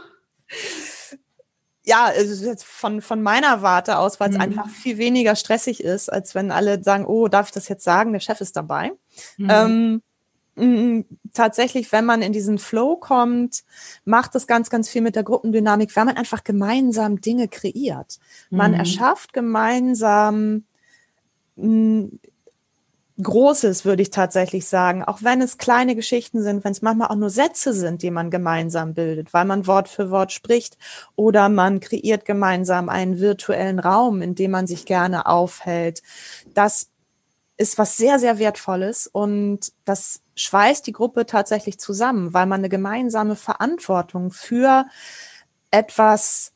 [1.86, 4.42] ja, also jetzt von, von meiner Warte aus, weil es mhm.
[4.42, 8.14] einfach viel weniger stressig ist, als wenn alle sagen, oh, darf ich das jetzt sagen,
[8.14, 8.94] der Chef ist dabei.
[9.38, 9.50] Mhm.
[9.50, 10.02] Ähm,
[11.34, 13.64] tatsächlich, wenn man in diesen Flow kommt,
[14.06, 18.20] macht das ganz, ganz viel mit der Gruppendynamik, weil man einfach gemeinsam Dinge kreiert.
[18.50, 18.78] Man mhm.
[18.78, 20.66] erschafft gemeinsam
[23.22, 25.04] Großes, würde ich tatsächlich sagen.
[25.04, 28.32] Auch wenn es kleine Geschichten sind, wenn es manchmal auch nur Sätze sind, die man
[28.32, 30.78] gemeinsam bildet, weil man Wort für Wort spricht
[31.16, 36.02] oder man kreiert gemeinsam einen virtuellen Raum, in dem man sich gerne aufhält.
[36.56, 36.90] Das
[37.58, 42.70] ist was sehr, sehr Wertvolles und das schweißt die Gruppe tatsächlich zusammen, weil man eine
[42.70, 44.86] gemeinsame Verantwortung für
[45.70, 46.53] etwas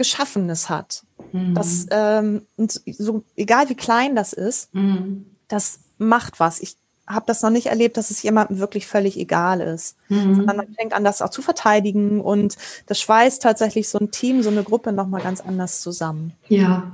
[0.00, 1.02] Geschaffenes hat.
[1.32, 1.54] Mhm.
[1.54, 2.46] Das, ähm,
[2.86, 5.26] so, egal wie klein das ist, mhm.
[5.46, 6.58] das macht was.
[6.60, 9.96] Ich habe das noch nicht erlebt, dass es jemandem wirklich völlig egal ist.
[10.08, 10.36] Mhm.
[10.36, 14.42] Sondern man fängt an, das auch zu verteidigen und das schweißt tatsächlich so ein Team,
[14.42, 16.32] so eine Gruppe nochmal ganz anders zusammen.
[16.48, 16.92] Ja,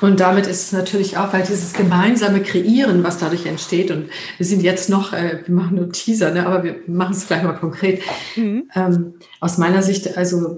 [0.00, 4.46] und damit ist es natürlich auch, weil dieses gemeinsame Kreieren, was dadurch entsteht, und wir
[4.46, 7.52] sind jetzt noch, äh, wir machen nur Teaser, ne, aber wir machen es gleich mal
[7.52, 8.00] konkret.
[8.34, 8.70] Mhm.
[8.74, 10.56] Ähm, aus meiner Sicht, also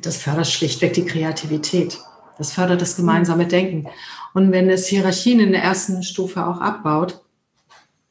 [0.00, 1.98] das fördert schlichtweg die Kreativität.
[2.38, 3.88] Das fördert das gemeinsame Denken.
[4.34, 7.20] Und wenn es Hierarchien in der ersten Stufe auch abbaut,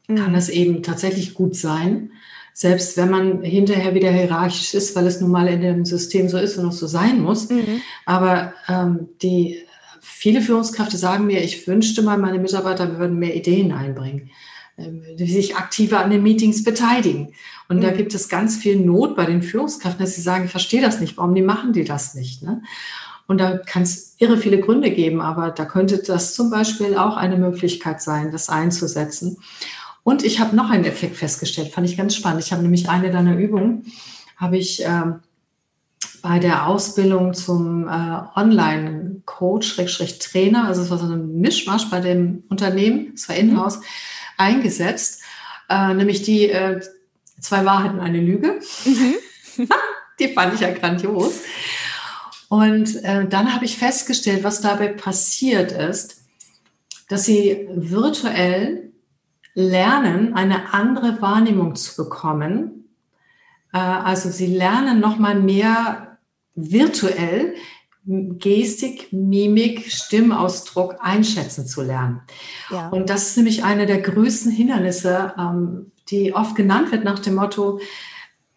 [0.08, 2.12] kann es eben tatsächlich gut sein,
[2.54, 6.38] selbst wenn man hinterher wieder hierarchisch ist, weil es nun mal in dem System so
[6.38, 7.50] ist und auch so sein muss.
[7.50, 7.82] Mhm.
[8.06, 9.66] Aber ähm, die
[10.02, 14.32] viele Führungskräfte sagen mir, ich wünschte mal, meine Mitarbeiter würden mehr Ideen einbringen,
[14.78, 17.34] ähm, die sich aktiver an den Meetings beteiligen.
[17.72, 17.82] Und mhm.
[17.84, 21.00] da gibt es ganz viel Not bei den Führungskräften, dass sie sagen, ich verstehe das
[21.00, 22.44] nicht, warum die machen die das nicht?
[22.44, 22.62] Ne?
[23.28, 27.16] Und da kann es irre viele Gründe geben, aber da könnte das zum Beispiel auch
[27.16, 29.38] eine Möglichkeit sein, das einzusetzen.
[30.04, 32.44] Und ich habe noch einen Effekt festgestellt, fand ich ganz spannend.
[32.44, 33.86] Ich habe nämlich eine deiner Übungen,
[34.36, 35.04] habe ich äh,
[36.22, 39.78] bei der Ausbildung zum äh, Online-Coach,
[40.20, 43.84] Trainer, also es war so ein Mischmasch bei dem Unternehmen, es war in-house, mhm.
[44.40, 45.22] eingesetzt,
[45.70, 46.82] äh, nämlich die äh,
[47.42, 48.60] zwei Wahrheiten, eine Lüge.
[48.86, 49.16] Mhm.
[50.20, 51.42] die fand ich ja grandios.
[52.50, 56.24] Und äh, dann habe ich festgestellt, was dabei passiert ist,
[57.10, 58.92] dass sie virtuell
[59.54, 62.90] lernen, eine andere Wahrnehmung zu bekommen.
[63.74, 66.18] Äh, also sie lernen nochmal mehr
[66.56, 67.56] virtuell
[68.04, 72.22] Gestik, Mimik, Stimmausdruck einschätzen zu lernen.
[72.72, 72.90] Ja.
[72.90, 77.36] Und das ist nämlich eine der größten Hindernisse, ähm, die oft genannt wird nach dem
[77.36, 77.80] Motto,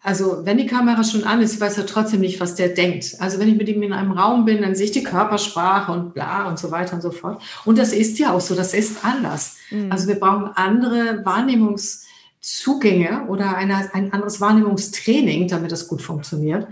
[0.05, 3.15] also wenn die Kamera schon an ist, ich weiß ja trotzdem nicht, was der denkt.
[3.17, 6.13] Also wenn ich mit ihm in einem Raum bin, dann sehe ich die Körpersprache und
[6.13, 7.41] bla und so weiter und so fort.
[7.65, 9.57] Und das ist ja auch so, das ist anders.
[9.71, 9.91] Mhm.
[9.91, 16.67] Also wir brauchen andere Wahrnehmungszugänge oder eine, ein anderes Wahrnehmungstraining, damit das gut funktioniert.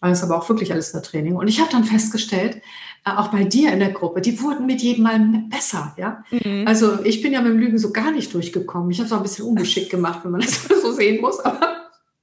[0.00, 1.36] Das ist aber auch wirklich alles nur Training.
[1.36, 2.60] Und ich habe dann festgestellt,
[3.16, 6.24] auch bei dir in der Gruppe, die wurden mit jedem Mal besser, ja.
[6.30, 6.64] Mhm.
[6.66, 8.90] Also ich bin ja mit dem Lügen so gar nicht durchgekommen.
[8.90, 11.40] Ich habe es auch ein bisschen ungeschickt gemacht, wenn man das so sehen muss.
[11.40, 11.78] Aber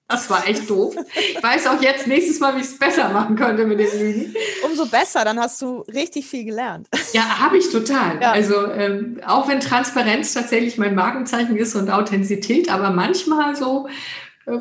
[0.07, 0.95] das war echt doof.
[1.15, 4.35] Ich weiß auch jetzt nächstes Mal, wie ich es besser machen könnte mit den Lügen.
[4.63, 6.87] Umso besser, dann hast du richtig viel gelernt.
[7.13, 8.21] Ja, habe ich total.
[8.21, 8.31] Ja.
[8.31, 13.87] Also ähm, auch wenn Transparenz tatsächlich mein Markenzeichen ist und Authentizität, aber manchmal so,
[14.45, 14.59] äh,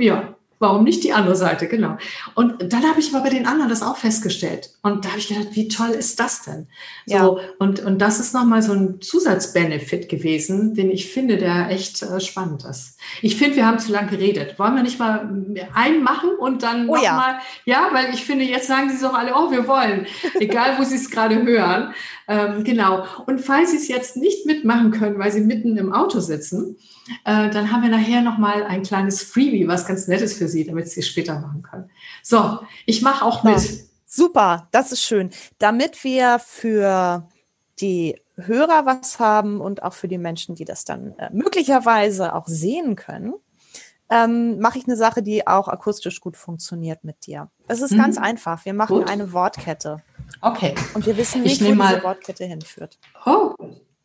[0.00, 1.68] ja, Warum nicht die andere Seite?
[1.68, 1.96] Genau.
[2.34, 4.68] Und dann habe ich aber bei den anderen das auch festgestellt.
[4.82, 6.66] Und da habe ich gedacht, wie toll ist das denn?
[7.06, 7.36] So, ja.
[7.58, 12.20] und, und das ist nochmal so ein Zusatzbenefit gewesen, den ich finde, der echt äh,
[12.20, 12.98] spannend ist.
[13.22, 14.58] Ich finde, wir haben zu lange geredet.
[14.58, 15.20] Wollen wir nicht mal
[15.74, 17.88] einen machen und dann oh, nochmal, ja.
[17.88, 20.06] ja, weil ich finde, jetzt sagen sie es auch alle, oh, wir wollen.
[20.40, 21.94] Egal, wo sie es gerade hören.
[22.30, 23.04] Ähm, genau.
[23.26, 26.76] Und falls Sie es jetzt nicht mitmachen können, weil Sie mitten im Auto sitzen,
[27.24, 30.88] äh, dann haben wir nachher nochmal ein kleines Freebie, was ganz Nettes für Sie, damit
[30.88, 31.90] Sie es später machen können.
[32.22, 33.60] So, ich mache auch mit.
[34.06, 35.30] Super, das ist schön.
[35.58, 37.28] Damit wir für
[37.80, 42.46] die Hörer was haben und auch für die Menschen, die das dann äh, möglicherweise auch
[42.46, 43.34] sehen können,
[44.10, 47.48] ähm, mache ich eine Sache, die auch akustisch gut funktioniert mit dir.
[47.68, 47.98] Es ist mhm.
[47.98, 48.64] ganz einfach.
[48.64, 49.08] Wir machen gut.
[49.08, 50.02] eine Wortkette.
[50.40, 50.74] Okay.
[50.94, 51.94] Und wir wissen nicht, wo mal...
[51.94, 52.98] diese Wortkette hinführt.
[53.24, 53.54] Oh,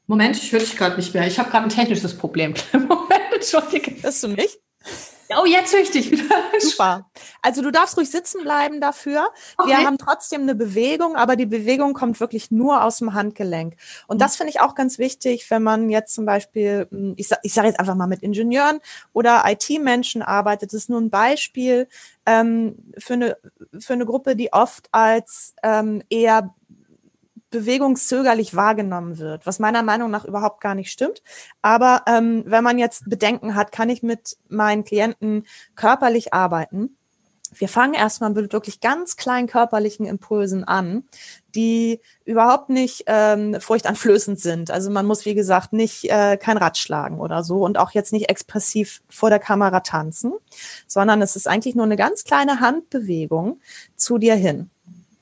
[0.08, 1.26] Moment, ich höre dich gerade nicht mehr.
[1.26, 2.54] Ich habe gerade ein technisches Problem.
[2.74, 4.04] Moment, entschuldige.
[4.04, 4.60] Hörst du mich?
[5.30, 6.36] Oh, jetzt höre ich dich wieder.
[6.60, 7.10] Super.
[7.42, 9.30] Also du darfst ruhig sitzen bleiben dafür.
[9.58, 9.70] Okay.
[9.70, 13.76] Wir haben trotzdem eine Bewegung, aber die Bewegung kommt wirklich nur aus dem Handgelenk.
[14.08, 17.68] Und das finde ich auch ganz wichtig, wenn man jetzt zum Beispiel, hm, ich, sage
[17.68, 18.80] jetzt einfach mal mit Ingenieuren
[19.14, 20.74] oder IT-Menschen arbeitet.
[20.74, 21.88] Das ist nur ein Beispiel
[22.26, 23.38] ähm, für, eine,
[23.80, 26.54] für eine Gruppe, die oft als ähm, eher
[27.56, 31.24] bewegungszögerlich wahrgenommen wird, was meiner Meinung nach überhaupt gar nicht stimmt.
[31.62, 36.98] Aber ähm, wenn man jetzt Bedenken hat, kann ich mit meinen Klienten körperlich arbeiten.
[37.54, 41.06] Wir fangen erstmal mit wirklich ganz kleinen körperlichen Impulsen an,
[41.54, 44.70] die überhaupt nicht ähm, furchteinflößend sind.
[44.70, 48.12] Also man muss, wie gesagt, nicht äh, kein Rad schlagen oder so und auch jetzt
[48.12, 50.34] nicht expressiv vor der Kamera tanzen,
[50.88, 53.62] sondern es ist eigentlich nur eine ganz kleine Handbewegung
[53.96, 54.70] zu dir hin,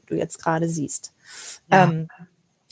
[0.08, 1.13] du jetzt gerade siehst.
[1.72, 1.86] Ja.
[1.86, 2.08] Ähm,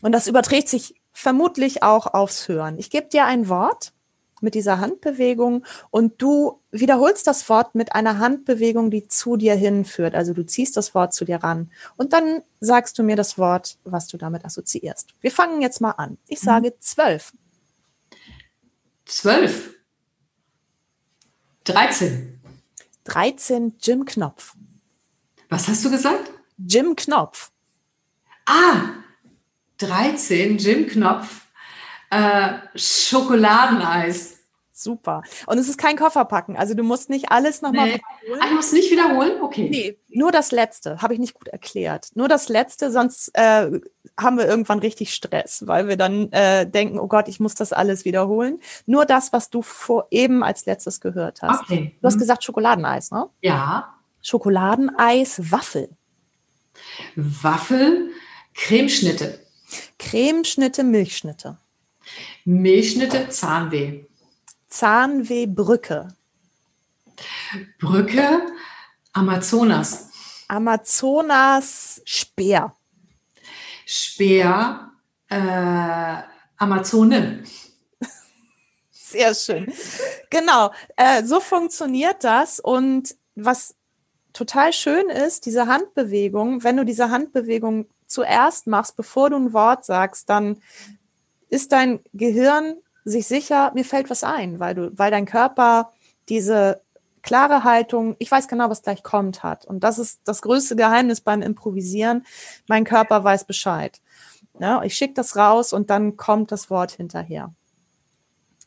[0.01, 2.77] und das überträgt sich vermutlich auch aufs Hören.
[2.79, 3.93] Ich gebe dir ein Wort
[4.41, 10.15] mit dieser Handbewegung und du wiederholst das Wort mit einer Handbewegung, die zu dir hinführt.
[10.15, 13.77] Also du ziehst das Wort zu dir ran und dann sagst du mir das Wort,
[13.83, 15.09] was du damit assoziierst.
[15.21, 16.17] Wir fangen jetzt mal an.
[16.27, 16.45] Ich mhm.
[16.45, 17.33] sage zwölf.
[19.05, 19.75] Zwölf.
[21.63, 22.41] Dreizehn.
[23.03, 24.55] Dreizehn Jim Knopf.
[25.49, 26.31] Was hast du gesagt?
[26.57, 27.51] Jim Knopf.
[28.51, 28.89] Ah,
[29.77, 31.47] 13, Jim Knopf,
[32.09, 34.39] äh, Schokoladeneis.
[34.73, 35.21] Super.
[35.45, 36.57] Und es ist kein Kofferpacken.
[36.57, 37.93] Also du musst nicht alles nochmal nee.
[37.93, 38.41] wiederholen.
[38.43, 39.41] Ah, du musst nicht wiederholen?
[39.41, 39.69] Okay.
[39.69, 41.01] Nee, nur das Letzte.
[41.01, 42.09] Habe ich nicht gut erklärt.
[42.15, 43.79] Nur das Letzte, sonst äh,
[44.19, 47.71] haben wir irgendwann richtig Stress, weil wir dann äh, denken, oh Gott, ich muss das
[47.71, 48.59] alles wiederholen.
[48.85, 51.61] Nur das, was du vor eben als letztes gehört hast.
[51.61, 51.95] Okay.
[52.01, 52.19] Du hast mhm.
[52.19, 53.29] gesagt Schokoladeneis, ne?
[53.41, 53.93] Ja.
[54.21, 55.89] Schokoladeneis, Waffel.
[57.15, 58.11] Waffel,
[58.53, 59.45] Cremeschnitte.
[59.97, 61.57] Cremeschnitte, Milchschnitte.
[62.45, 64.05] Milchschnitte, Zahnweh.
[64.67, 66.15] Zahnwehbrücke.
[67.79, 68.41] Brücke,
[69.13, 70.09] Amazonas.
[70.47, 72.75] Amazonas, Speer.
[73.85, 74.91] Speer,
[75.29, 76.23] äh,
[76.57, 77.45] Amazonen.
[78.91, 79.71] Sehr schön.
[80.29, 82.59] Genau, äh, so funktioniert das.
[82.59, 83.75] Und was
[84.31, 89.85] total schön ist, diese Handbewegung, wenn du diese Handbewegung zuerst machst, bevor du ein Wort
[89.85, 90.57] sagst, dann
[91.49, 95.91] ist dein Gehirn sich sicher, mir fällt was ein, weil du, weil dein Körper
[96.29, 96.81] diese
[97.21, 99.65] klare Haltung, ich weiß genau, was gleich kommt, hat.
[99.65, 102.25] Und das ist das größte Geheimnis beim Improvisieren.
[102.67, 103.99] Mein Körper weiß Bescheid.
[104.59, 107.51] Ja, ich schicke das raus und dann kommt das Wort hinterher.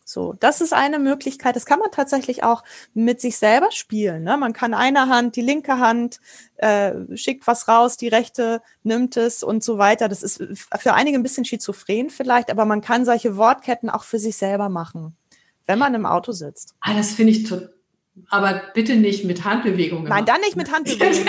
[0.07, 1.57] So, das ist eine Möglichkeit.
[1.57, 2.63] Das kann man tatsächlich auch
[2.93, 4.23] mit sich selber spielen.
[4.23, 4.37] Ne?
[4.37, 6.21] Man kann eine Hand, die linke Hand
[6.57, 10.09] äh, schickt was raus, die rechte nimmt es und so weiter.
[10.09, 10.43] Das ist
[10.79, 14.69] für einige ein bisschen schizophren vielleicht, aber man kann solche Wortketten auch für sich selber
[14.69, 15.17] machen,
[15.67, 16.75] wenn man im Auto sitzt.
[16.81, 17.73] Ah, das finde ich total.
[18.29, 20.09] Aber bitte nicht mit Handbewegungen.
[20.09, 21.27] Nein, dann nicht mit Handbewegungen.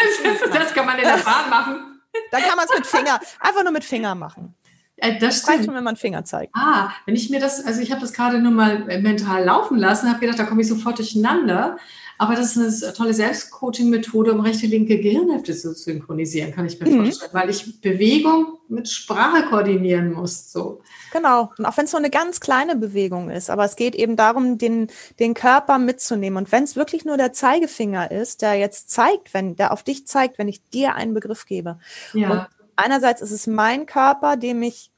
[0.54, 2.02] das kann man in der Bahn machen.
[2.32, 4.54] Dann kann man es mit Finger, einfach nur mit Finger machen.
[4.98, 6.54] Äh, das reicht schon, wenn man Finger zeigt.
[6.56, 9.78] Ah, wenn ich mir das, also ich habe das gerade nur mal äh, mental laufen
[9.78, 11.78] lassen, habe gedacht, da komme ich sofort durcheinander.
[12.18, 16.90] Aber das ist eine tolle Selbstcoaching-Methode, um rechte, linke Gehirnhälfte zu synchronisieren, kann ich mir
[16.90, 17.04] mhm.
[17.04, 20.52] vorstellen, weil ich Bewegung mit Sprache koordinieren muss.
[20.52, 20.82] So.
[21.12, 21.52] Genau.
[21.58, 24.58] Und auch wenn es so eine ganz kleine Bewegung ist, aber es geht eben darum,
[24.58, 24.88] den,
[25.20, 26.38] den Körper mitzunehmen.
[26.38, 30.08] Und wenn es wirklich nur der Zeigefinger ist, der jetzt zeigt, wenn der auf dich
[30.08, 31.80] zeigt, wenn ich dir einen Begriff gebe.
[32.14, 32.32] Ja.
[32.32, 34.92] Und einerseits ist es mein Körper, dem ich,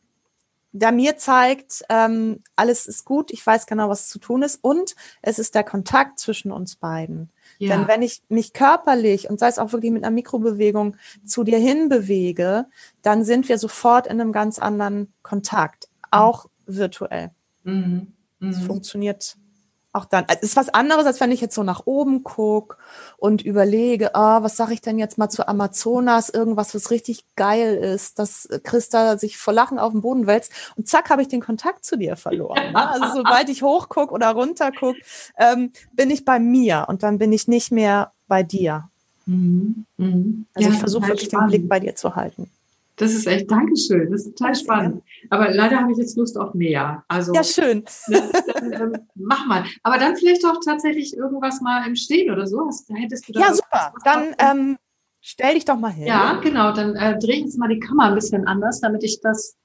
[0.72, 4.60] der mir zeigt, ähm, alles ist gut, ich weiß genau, was zu tun ist.
[4.62, 7.30] Und es ist der Kontakt zwischen uns beiden.
[7.58, 7.76] Ja.
[7.76, 11.58] Denn wenn ich mich körperlich und sei es auch wirklich mit einer Mikrobewegung zu dir
[11.58, 12.66] hin bewege,
[13.02, 17.32] dann sind wir sofort in einem ganz anderen Kontakt, auch virtuell.
[17.63, 18.13] Mhm.
[18.40, 18.50] Mhm.
[18.50, 19.38] Es funktioniert
[19.98, 22.78] auch dann, es ist was anderes, als wenn ich jetzt so nach oben gucke
[23.18, 27.76] und überlege, ah, was sage ich denn jetzt mal zu Amazonas, irgendwas, was richtig geil
[27.76, 31.42] ist, dass Christa sich vor Lachen auf den Boden wälzt und zack, habe ich den
[31.42, 32.72] Kontakt zu dir verloren.
[32.72, 32.90] Ne?
[32.90, 34.96] Also sobald ich hochguck oder runterguck,
[35.38, 38.90] ähm, bin ich bei mir und dann bin ich nicht mehr bei dir.
[39.26, 39.86] Mhm.
[39.98, 40.46] Mhm.
[40.54, 41.54] Also ja, ich versuche wirklich spannend.
[41.54, 42.50] den Blick bei dir zu halten.
[42.98, 44.12] Das ist echt, Dankeschön.
[44.12, 45.04] Das ist total spannend.
[45.30, 47.04] Aber leider habe ich jetzt Lust auf mehr.
[47.08, 47.86] Also, ja, schön.
[48.08, 48.22] Ne,
[48.72, 49.64] dann, ähm, mach mal.
[49.84, 52.70] Aber dann vielleicht auch tatsächlich irgendwas mal im Stehen oder so.
[52.88, 53.94] Da hättest du da Ja, super.
[54.04, 54.78] Dann ähm,
[55.22, 56.08] stell dich doch mal hin.
[56.08, 56.74] Ja, genau.
[56.74, 59.56] Dann äh, drehe ich jetzt mal die Kamera ein bisschen anders, damit ich das,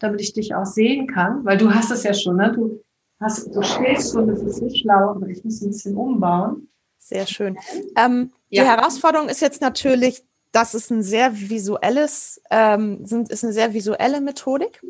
[0.00, 1.44] damit ich dich auch sehen kann.
[1.44, 2.52] Weil du hast es ja schon, ne?
[2.52, 2.82] Du
[3.20, 6.68] hast, du stehst schon, das ist so schlau, aber ich muss ein bisschen umbauen.
[6.98, 7.56] Sehr schön.
[7.96, 8.64] Ähm, ja.
[8.64, 13.72] Die Herausforderung ist jetzt natürlich, das ist ein sehr visuelles, ähm, sind, ist eine sehr
[13.72, 14.82] visuelle Methodik.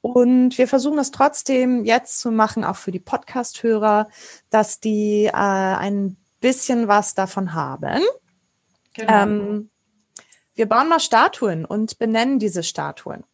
[0.00, 4.08] Und wir versuchen das trotzdem jetzt zu machen, auch für die Podcast-Hörer,
[4.50, 8.02] dass die äh, ein bisschen was davon haben.
[8.94, 9.12] Genau.
[9.12, 9.70] Ähm,
[10.54, 13.24] wir bauen mal Statuen und benennen diese Statuen.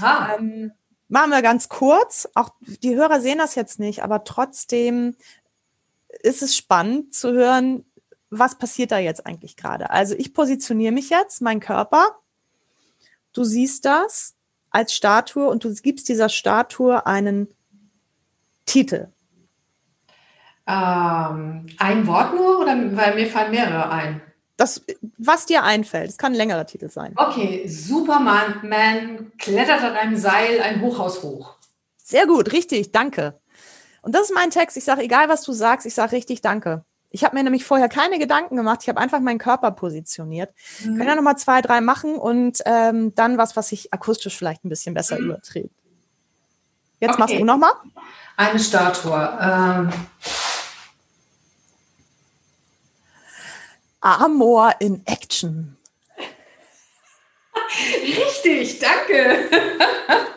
[0.00, 0.72] Ähm,
[1.08, 2.28] machen wir ganz kurz.
[2.34, 5.16] Auch die Hörer sehen das jetzt nicht, aber trotzdem
[6.22, 7.84] ist es spannend zu hören,
[8.32, 9.90] was passiert da jetzt eigentlich gerade?
[9.90, 12.18] Also ich positioniere mich jetzt, mein Körper.
[13.34, 14.34] Du siehst das
[14.70, 17.54] als Statue und du gibst dieser Statue einen
[18.64, 19.08] Titel.
[20.66, 24.22] Ähm, ein Wort nur oder weil mir fallen mehrere ein?
[24.56, 24.82] Das,
[25.18, 26.08] was dir einfällt.
[26.08, 27.12] Es kann ein längerer Titel sein.
[27.16, 31.56] Okay, Superman man klettert an einem Seil ein Hochhaus hoch.
[31.98, 33.38] Sehr gut, richtig, danke.
[34.00, 34.76] Und das ist mein Text.
[34.76, 36.84] Ich sage, egal was du sagst, ich sage richtig danke.
[37.12, 38.80] Ich habe mir nämlich vorher keine Gedanken gemacht.
[38.82, 40.50] Ich habe einfach meinen Körper positioniert.
[40.82, 40.96] Mhm.
[40.96, 44.70] Können ja nochmal zwei, drei machen und ähm, dann was, was sich akustisch vielleicht ein
[44.70, 45.26] bisschen besser mhm.
[45.26, 45.74] überträgt.
[47.00, 47.20] Jetzt okay.
[47.20, 47.72] machst du nochmal.
[48.36, 49.38] Eine Statue.
[49.40, 49.90] Ähm.
[54.00, 55.76] Amor in Action.
[58.02, 59.50] Richtig, danke.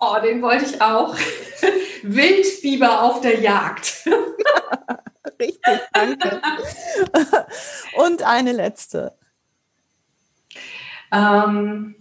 [0.00, 1.16] Oh, den wollte ich auch.
[2.02, 4.06] Wildbiber auf der Jagd.
[5.40, 6.40] Richtig, danke.
[7.96, 9.16] Und eine letzte.
[11.12, 11.96] Ähm,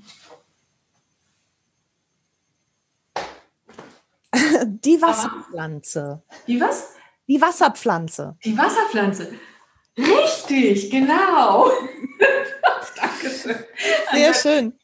[4.66, 6.22] Die Wasserpflanze.
[6.48, 6.94] Die was?
[7.28, 8.38] Die Wasserpflanze.
[8.44, 9.34] Die Wasserpflanze.
[9.98, 11.72] Richtig, genau.
[12.96, 13.56] Dankeschön.
[14.14, 14.80] Sehr also, schön.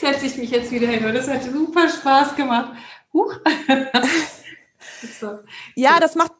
[0.00, 2.72] Setze ich mich jetzt wieder hin und das hat super Spaß gemacht.
[3.12, 3.34] Huch.
[5.20, 5.38] so.
[5.74, 6.32] Ja, das macht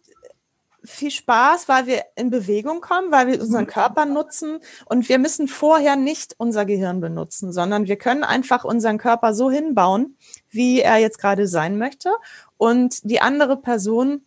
[0.84, 3.68] viel Spaß, weil wir in Bewegung kommen, weil wir unseren mhm.
[3.68, 8.98] Körper nutzen und wir müssen vorher nicht unser Gehirn benutzen, sondern wir können einfach unseren
[8.98, 10.16] Körper so hinbauen,
[10.50, 12.10] wie er jetzt gerade sein möchte
[12.56, 14.24] und die andere Person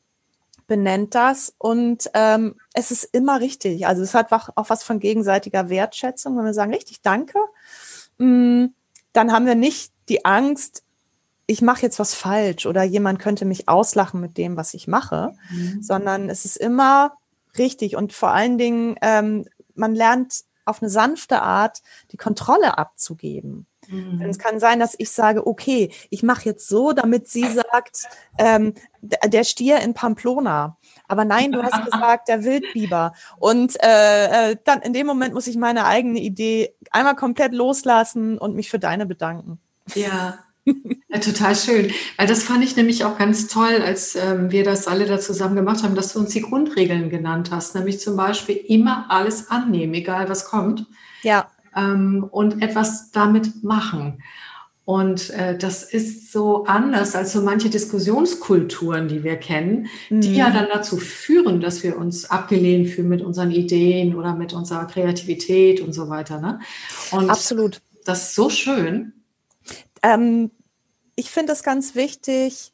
[0.68, 3.86] benennt das und ähm, es ist immer richtig.
[3.86, 7.38] Also es hat auch was von gegenseitiger Wertschätzung, wenn wir sagen, richtig, danke,
[8.18, 8.66] mm,
[9.16, 10.84] dann haben wir nicht die Angst,
[11.48, 15.34] ich mache jetzt was falsch oder jemand könnte mich auslachen mit dem, was ich mache,
[15.52, 15.82] mhm.
[15.82, 17.18] sondern es ist immer
[17.58, 19.46] richtig und vor allen Dingen, ähm,
[19.76, 23.68] man lernt auf eine sanfte Art die Kontrolle abzugeben.
[23.88, 24.22] Mhm.
[24.28, 28.08] Es kann sein, dass ich sage, okay, ich mache jetzt so, damit sie sagt,
[28.38, 30.78] ähm, der Stier in Pamplona.
[31.08, 33.14] Aber nein, du hast gesagt, der Wildbiber.
[33.38, 38.38] Und äh, äh, dann in dem Moment muss ich meine eigene Idee einmal komplett loslassen
[38.38, 39.60] und mich für deine bedanken.
[39.94, 41.92] Ja, ja, total schön.
[42.18, 45.56] Weil das fand ich nämlich auch ganz toll, als ähm, wir das alle da zusammen
[45.56, 47.76] gemacht haben, dass du uns die Grundregeln genannt hast.
[47.76, 50.88] Nämlich zum Beispiel immer alles annehmen, egal was kommt.
[51.22, 51.52] Ja.
[51.76, 54.24] Ähm, und etwas damit machen.
[54.86, 60.22] Und äh, das ist so anders als so manche Diskussionskulturen, die wir kennen, mhm.
[60.22, 64.54] die ja dann dazu führen, dass wir uns abgelehnt fühlen mit unseren Ideen oder mit
[64.54, 66.40] unserer Kreativität und so weiter.
[66.40, 66.60] Ne?
[67.12, 67.82] Und Absolut.
[68.06, 69.14] Das ist so schön.
[70.04, 70.52] Ähm,
[71.16, 72.72] ich finde es ganz wichtig,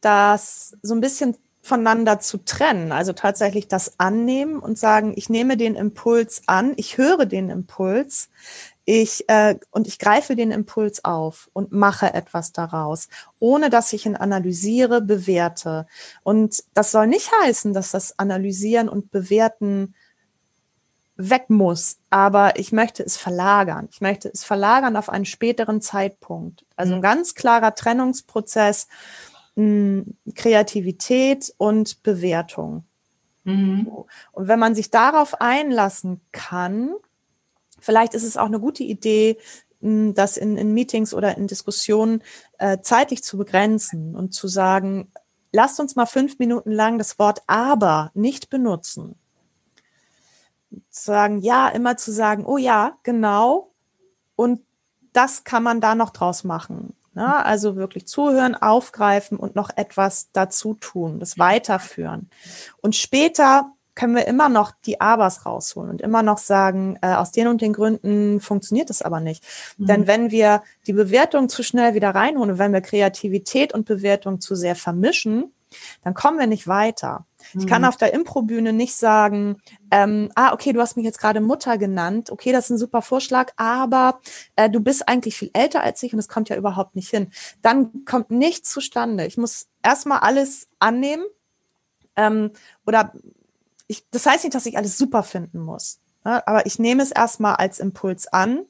[0.00, 2.92] das so ein bisschen voneinander zu trennen.
[2.92, 8.28] Also tatsächlich das annehmen und sagen, ich nehme den Impuls an, ich höre den Impuls,
[8.84, 13.08] ich äh, und ich greife den Impuls auf und mache etwas daraus,
[13.38, 15.86] ohne dass ich ihn analysiere, bewerte.
[16.22, 19.94] Und das soll nicht heißen, dass das Analysieren und Bewerten
[21.16, 23.88] weg muss, aber ich möchte es verlagern.
[23.90, 26.66] Ich möchte es verlagern auf einen späteren Zeitpunkt.
[26.76, 27.02] Also ein mhm.
[27.02, 28.88] ganz klarer Trennungsprozess,
[29.54, 30.04] mh,
[30.34, 32.84] Kreativität und Bewertung.
[33.44, 33.88] Mhm.
[34.32, 36.94] Und wenn man sich darauf einlassen kann,
[37.84, 39.38] vielleicht ist es auch eine gute Idee,
[39.80, 42.22] das in, in Meetings oder in Diskussionen
[42.58, 45.12] äh, zeitlich zu begrenzen und zu sagen,
[45.52, 49.16] lasst uns mal fünf Minuten lang das Wort aber nicht benutzen
[50.90, 53.70] sagen, ja, immer zu sagen, oh ja, genau.
[54.36, 54.60] Und
[55.12, 56.94] das kann man da noch draus machen.
[57.14, 57.44] Ne?
[57.44, 62.28] Also wirklich zuhören, aufgreifen und noch etwas dazu tun, das weiterführen.
[62.80, 67.30] Und später können wir immer noch die Abers rausholen und immer noch sagen, äh, aus
[67.30, 69.44] den und den Gründen funktioniert es aber nicht.
[69.78, 69.86] Mhm.
[69.86, 74.40] Denn wenn wir die Bewertung zu schnell wieder reinholen und wenn wir Kreativität und Bewertung
[74.40, 75.52] zu sehr vermischen,
[76.02, 77.26] dann kommen wir nicht weiter.
[77.54, 77.88] Ich kann mhm.
[77.88, 82.30] auf der Improbühne nicht sagen, ähm, ah, okay, du hast mich jetzt gerade Mutter genannt,
[82.30, 84.20] okay, das ist ein super Vorschlag, aber
[84.56, 87.30] äh, du bist eigentlich viel älter als ich und es kommt ja überhaupt nicht hin.
[87.60, 89.26] Dann kommt nichts zustande.
[89.26, 91.24] Ich muss erstmal alles annehmen
[92.16, 92.50] ähm,
[92.86, 93.12] oder
[93.86, 96.46] ich, das heißt nicht, dass ich alles super finden muss, ne?
[96.46, 98.64] aber ich nehme es erstmal als Impuls an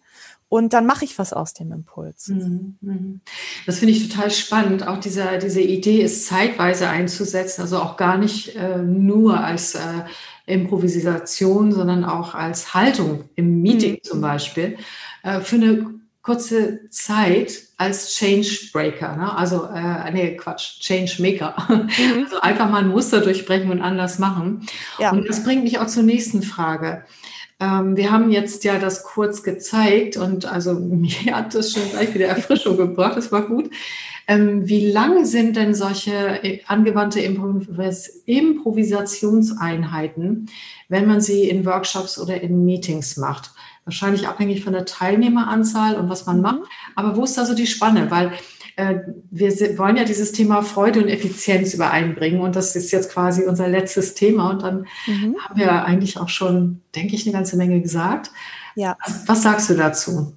[0.49, 2.29] und dann mache ich was aus dem Impuls.
[2.29, 3.21] Mhm, mhm.
[3.67, 4.87] Das finde ich total spannend.
[4.87, 9.81] Auch dieser, diese Idee ist zeitweise einzusetzen, also auch gar nicht äh, nur als äh,
[10.47, 14.03] Improvisation, sondern auch als Haltung im Meeting mhm.
[14.05, 14.77] zum Beispiel,
[15.23, 15.95] äh, für eine
[16.25, 19.37] kurze Zeit als Changebreaker, ne?
[19.37, 21.55] also äh, nee, Quatsch, Changemaker.
[21.69, 22.25] Mhm.
[22.25, 24.67] Also einfach mal ein Muster durchbrechen und anders machen.
[24.99, 25.13] Ja.
[25.13, 27.05] Und das bringt mich auch zur nächsten Frage.
[27.61, 32.15] Ähm, wir haben jetzt ja das kurz gezeigt und also mir hat das schon gleich
[32.15, 33.69] wieder Erfrischung gebracht, das war gut.
[34.27, 40.49] Ähm, wie lang sind denn solche äh, angewandte Improvis Improvisationseinheiten,
[40.89, 43.51] wenn man sie in Workshops oder in Meetings macht?
[43.85, 46.43] Wahrscheinlich abhängig von der Teilnehmeranzahl und was man mhm.
[46.43, 46.61] macht.
[46.95, 48.11] Aber wo ist da so die Spanne?
[48.11, 48.33] Weil
[48.77, 48.97] äh,
[49.31, 53.69] wir wollen ja dieses Thema Freude und Effizienz übereinbringen und das ist jetzt quasi unser
[53.69, 55.37] letztes Thema und dann mhm.
[55.39, 58.31] haben wir eigentlich auch schon, denke ich, eine ganze Menge gesagt.
[58.75, 58.97] Ja.
[59.27, 60.33] Was sagst du dazu?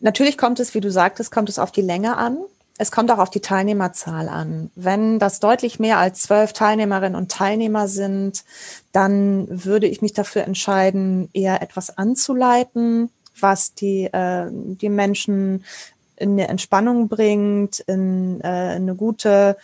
[0.00, 2.38] Natürlich kommt es, wie du sagtest, kommt es auf die Länge an.
[2.78, 4.70] Es kommt auch auf die Teilnehmerzahl an.
[4.74, 8.44] Wenn das deutlich mehr als zwölf Teilnehmerinnen und Teilnehmer sind,
[8.92, 13.10] dann würde ich mich dafür entscheiden, eher etwas anzuleiten,
[13.40, 15.64] was die, äh, die Menschen
[16.16, 19.56] in eine Entspannung bringt, in, äh, eine gute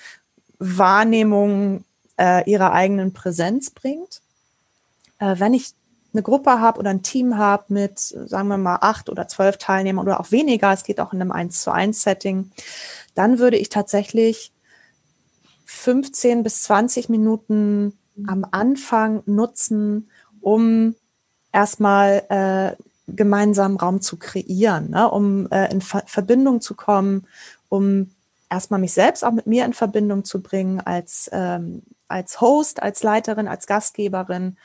[0.58, 1.84] Wahrnehmung
[2.18, 4.20] äh, ihrer eigenen Präsenz bringt.
[5.18, 5.72] Äh, wenn ich
[6.12, 10.06] eine Gruppe habe oder ein Team habe mit, sagen wir mal, acht oder zwölf Teilnehmern
[10.06, 12.50] oder auch weniger, es geht auch in einem 1 zu 1 Setting,
[13.14, 14.52] dann würde ich tatsächlich
[15.64, 20.10] 15 bis 20 Minuten am Anfang nutzen,
[20.40, 20.94] um
[21.52, 25.10] erstmal äh, gemeinsamen Raum zu kreieren, ne?
[25.10, 27.26] um äh, in Ver Verbindung zu kommen,
[27.68, 28.10] um
[28.50, 33.02] erstmal mich selbst auch mit mir in Verbindung zu bringen als, ähm, als Host, als
[33.02, 34.56] Leiterin, als Gastgeberin.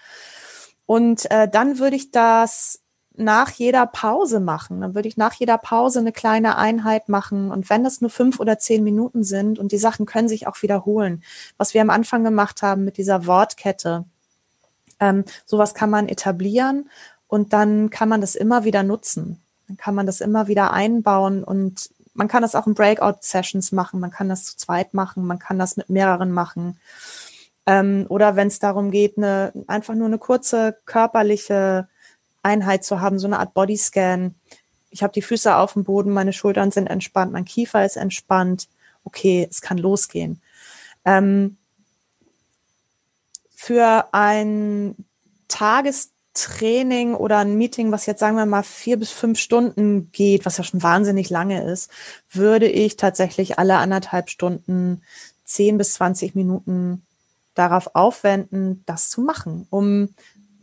[0.86, 2.82] Und äh, dann würde ich das
[3.18, 4.82] nach jeder Pause machen.
[4.82, 7.52] Dann würde ich nach jeder Pause eine kleine Einheit machen.
[7.52, 10.62] Und wenn das nur fünf oder zehn Minuten sind und die Sachen können sich auch
[10.62, 11.24] wiederholen,
[11.58, 14.06] was wir am Anfang gemacht haben mit dieser Wortkette,
[15.00, 16.90] ähm, sowas kann man etablieren
[17.28, 19.42] und dann kann man das immer wieder nutzen.
[19.68, 24.00] Dann kann man das immer wieder einbauen und man kann das auch in Breakout-Sessions machen,
[24.00, 26.80] man kann das zu zweit machen, man kann das mit mehreren machen.
[27.68, 31.88] Ähm, oder wenn es darum geht, eine, einfach nur eine kurze körperliche
[32.44, 34.36] Einheit zu haben, so eine Art Bodyscan.
[34.90, 38.68] Ich habe die Füße auf dem Boden, meine Schultern sind entspannt, mein Kiefer ist entspannt.
[39.04, 40.42] Okay, es kann losgehen.
[41.06, 41.58] Ähm,
[43.56, 44.96] für ein
[45.48, 50.58] Tagestraining oder ein Meeting, was jetzt sagen wir mal vier bis fünf Stunden geht, was
[50.58, 51.90] ja schon wahnsinnig lange ist,
[52.30, 55.02] würde ich tatsächlich alle anderthalb Stunden
[55.46, 57.04] zehn bis zwanzig Minuten
[57.56, 60.10] darauf aufwenden, das zu machen, um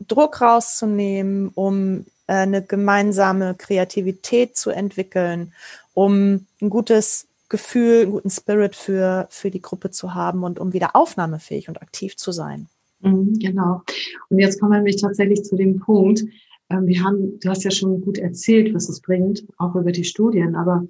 [0.01, 5.53] Druck rauszunehmen, um äh, eine gemeinsame Kreativität zu entwickeln,
[5.93, 10.73] um ein gutes Gefühl, einen guten Spirit für, für die Gruppe zu haben und um
[10.73, 12.69] wieder aufnahmefähig und aktiv zu sein.
[13.01, 13.83] Mhm, genau.
[14.29, 16.25] Und jetzt kommen wir nämlich tatsächlich zu dem Punkt,
[16.71, 20.05] ähm, wir haben, du hast ja schon gut erzählt, was es bringt, auch über die
[20.05, 20.87] Studien, aber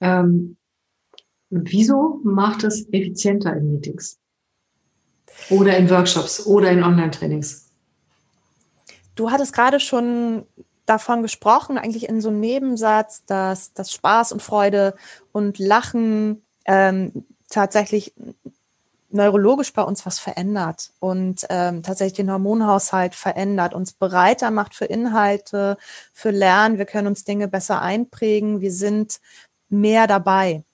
[0.00, 0.56] ähm,
[1.48, 4.18] wieso macht es effizienter in Meetings?
[5.48, 7.69] Oder in Workshops oder in Online-Trainings?
[9.20, 10.46] Du hattest gerade schon
[10.86, 14.94] davon gesprochen, eigentlich in so einem Nebensatz, dass, dass Spaß und Freude
[15.30, 18.14] und Lachen ähm, tatsächlich
[19.10, 24.86] neurologisch bei uns was verändert und ähm, tatsächlich den Hormonhaushalt verändert, uns bereiter macht für
[24.86, 25.76] Inhalte,
[26.14, 26.78] für Lernen.
[26.78, 28.62] Wir können uns Dinge besser einprägen.
[28.62, 29.20] Wir sind
[29.68, 30.64] mehr dabei.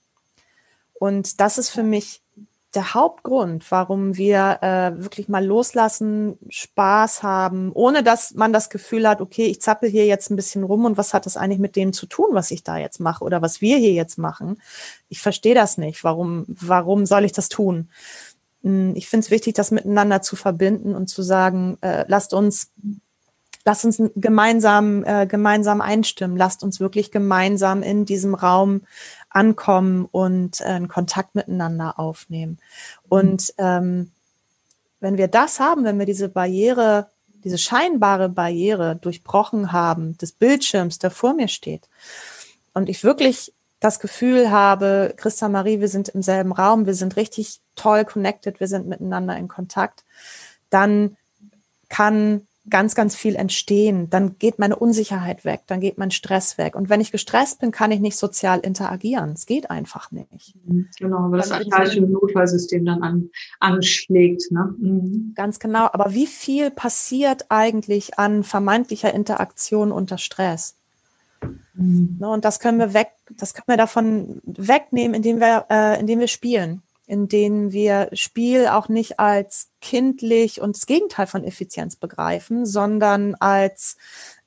[1.00, 2.22] Und das ist für mich
[2.76, 9.08] der Hauptgrund, warum wir äh, wirklich mal loslassen, Spaß haben, ohne dass man das Gefühl
[9.08, 11.74] hat, okay, ich zappel hier jetzt ein bisschen rum und was hat das eigentlich mit
[11.74, 14.60] dem zu tun, was ich da jetzt mache oder was wir hier jetzt machen?
[15.08, 16.04] Ich verstehe das nicht.
[16.04, 17.88] Warum, warum soll ich das tun?
[18.62, 22.72] Hm, ich finde es wichtig, das miteinander zu verbinden und zu sagen, äh, lasst uns
[23.66, 28.82] lasst uns gemeinsam, äh, gemeinsam einstimmen, lasst uns wirklich gemeinsam in diesem Raum
[29.36, 32.58] ankommen und äh, Kontakt miteinander aufnehmen.
[33.08, 34.10] Und ähm,
[34.98, 37.10] wenn wir das haben, wenn wir diese Barriere,
[37.44, 41.88] diese scheinbare Barriere durchbrochen haben, des Bildschirms, der vor mir steht,
[42.72, 47.16] und ich wirklich das Gefühl habe, Christa Marie, wir sind im selben Raum, wir sind
[47.16, 50.02] richtig toll connected, wir sind miteinander in Kontakt,
[50.70, 51.18] dann
[51.90, 54.10] kann ganz, ganz viel entstehen.
[54.10, 56.74] Dann geht meine Unsicherheit weg, dann geht mein Stress weg.
[56.74, 59.32] Und wenn ich gestresst bin, kann ich nicht sozial interagieren.
[59.32, 60.54] Es geht einfach nicht.
[60.64, 64.50] Mhm, genau, weil das archaische Notfallsystem dann an, anschlägt.
[64.50, 64.74] Ne?
[64.78, 65.32] Mhm.
[65.34, 65.88] Ganz genau.
[65.92, 70.76] Aber wie viel passiert eigentlich an vermeintlicher Interaktion unter Stress?
[71.74, 72.16] Mhm.
[72.18, 76.20] Ne, und das können wir weg, das können wir davon wegnehmen, indem wir, äh, indem
[76.20, 81.96] wir spielen in denen wir Spiel auch nicht als kindlich und das Gegenteil von Effizienz
[81.96, 83.96] begreifen, sondern als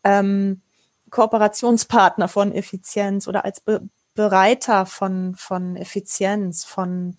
[0.03, 0.61] ähm,
[1.09, 3.81] Kooperationspartner von Effizienz oder als Be
[4.15, 7.15] Bereiter von, von Effizienz, von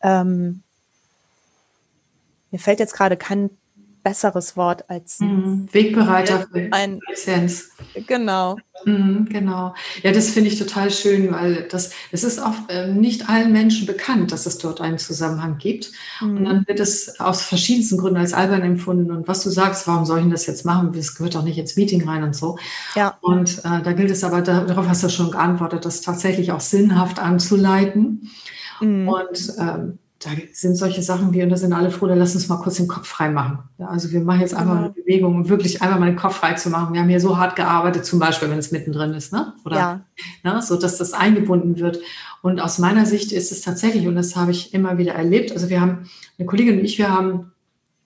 [0.00, 0.62] ähm,
[2.50, 3.50] mir fällt jetzt gerade kein
[4.02, 5.68] besseres Wort als mhm.
[5.72, 7.70] Wegbereiter für ein, Effizienz.
[8.06, 8.56] Genau.
[8.84, 9.74] Mhm, genau.
[10.02, 13.86] Ja, das finde ich total schön, weil das, es ist auch äh, nicht allen Menschen
[13.86, 15.92] bekannt, dass es dort einen Zusammenhang gibt.
[16.20, 16.36] Mhm.
[16.36, 19.10] Und dann wird es aus verschiedensten Gründen als albern empfunden.
[19.10, 20.92] Und was du sagst, warum soll ich das jetzt machen?
[20.92, 22.58] Das gehört doch nicht ins Meeting rein und so.
[22.94, 23.18] Ja.
[23.20, 27.18] Und äh, da gilt es aber, darauf hast du schon geantwortet, das tatsächlich auch sinnhaft
[27.18, 28.30] anzuleiten.
[28.80, 29.08] Mhm.
[29.08, 32.46] Und ähm, da sind solche Sachen wie, und da sind alle froh, da lass uns
[32.46, 33.60] mal kurz den Kopf frei machen.
[33.78, 34.84] Ja, also wir machen jetzt einfach genau.
[34.84, 36.92] eine Bewegung, um wirklich einfach mal den Kopf frei zu machen.
[36.92, 39.54] Wir haben hier so hart gearbeitet, zum Beispiel, wenn es mittendrin ist, ne?
[39.64, 40.00] Oder ja.
[40.44, 40.60] ne?
[40.60, 42.00] so, dass das eingebunden wird.
[42.42, 45.70] Und aus meiner Sicht ist es tatsächlich, und das habe ich immer wieder erlebt, also
[45.70, 47.52] wir haben, eine Kollegin und ich, wir haben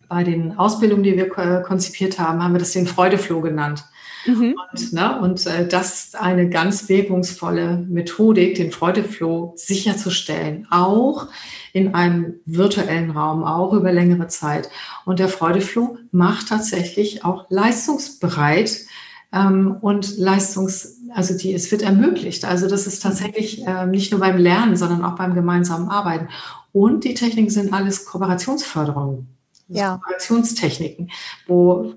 [0.09, 3.85] bei den Ausbildungen, die wir konzipiert haben, haben wir das den Freudefloh genannt.
[4.27, 4.55] Mhm.
[4.73, 11.29] Und, ne, und äh, das ist eine ganz wirkungsvolle Methodik, den Freudefloh sicherzustellen, auch
[11.75, 14.71] in einem virtuellen Raum, auch über längere Zeit.
[15.05, 18.87] Und der Freudefloh macht tatsächlich auch leistungsbereit
[19.33, 22.45] ähm, und leistungs, also die, es wird ermöglicht.
[22.45, 26.29] Also das ist tatsächlich äh, nicht nur beim Lernen, sondern auch beim gemeinsamen Arbeiten.
[26.73, 29.27] Und die Techniken sind alles Kooperationsförderung,
[29.69, 29.97] also ja.
[29.97, 31.11] Kooperationstechniken,
[31.49, 31.95] wo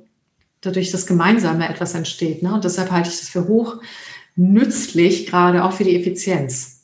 [0.62, 2.42] dadurch das Gemeinsame etwas entsteht.
[2.42, 2.52] Ne?
[2.52, 3.76] Und deshalb halte ich das für hoch
[4.36, 6.82] nützlich, gerade auch für die Effizienz.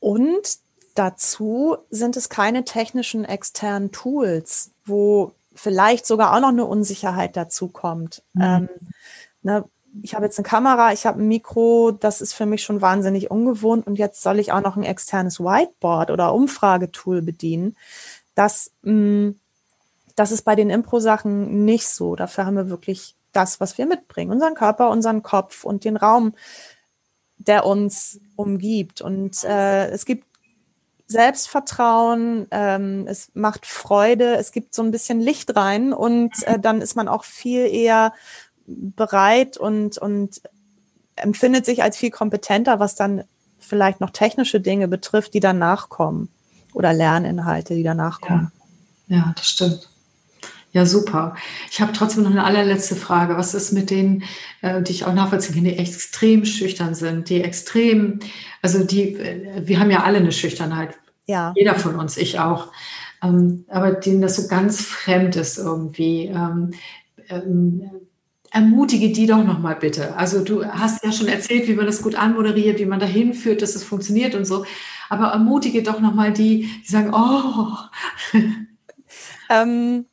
[0.00, 0.64] Und
[0.98, 7.68] dazu sind es keine technischen externen Tools, wo vielleicht sogar auch noch eine Unsicherheit dazu
[7.68, 8.22] kommt.
[8.34, 8.42] Mhm.
[8.42, 8.68] Ähm,
[9.42, 9.64] ne,
[10.02, 13.30] ich habe jetzt eine Kamera, ich habe ein Mikro, das ist für mich schon wahnsinnig
[13.30, 17.76] ungewohnt und jetzt soll ich auch noch ein externes Whiteboard oder Umfragetool bedienen.
[18.34, 19.40] Das, mh, mm,
[20.14, 22.16] das ist bei den Impro-Sachen nicht so.
[22.16, 26.34] Dafür haben wir wirklich das, was wir mitbringen, unseren Körper, unseren Kopf und den Raum,
[27.36, 29.02] der uns umgibt.
[29.02, 30.24] Und äh, es gibt
[31.06, 36.80] Selbstvertrauen, ähm, es macht Freude, es gibt so ein bisschen Licht rein und äh, dann
[36.80, 38.12] ist man auch viel eher
[38.66, 40.42] bereit und, und
[41.14, 43.24] empfindet sich als viel kompetenter, was dann
[43.58, 46.28] vielleicht noch technische Dinge betrifft, die danach kommen
[46.74, 48.52] oder Lerninhalte, die danach kommen.
[49.08, 49.88] Ja, ja das stimmt.
[50.76, 51.36] Ja, super.
[51.70, 53.38] Ich habe trotzdem noch eine allerletzte Frage.
[53.38, 54.24] Was ist mit denen,
[54.60, 58.18] äh, die ich auch nachvollziehen kann, die extrem schüchtern sind, die extrem,
[58.60, 60.98] also die, äh, wir haben ja alle eine Schüchternheit.
[61.24, 61.54] Ja.
[61.56, 62.72] Jeder von uns, ich auch.
[63.22, 66.26] Ähm, aber denen das so ganz fremd ist irgendwie.
[66.26, 66.72] Ähm,
[67.30, 67.90] ähm,
[68.50, 70.14] ermutige die doch noch mal bitte.
[70.18, 73.62] Also du hast ja schon erzählt, wie man das gut anmoderiert, wie man dahin führt,
[73.62, 74.66] dass es funktioniert und so.
[75.08, 77.76] Aber ermutige doch noch mal die, die sagen, oh.
[79.48, 80.04] ähm,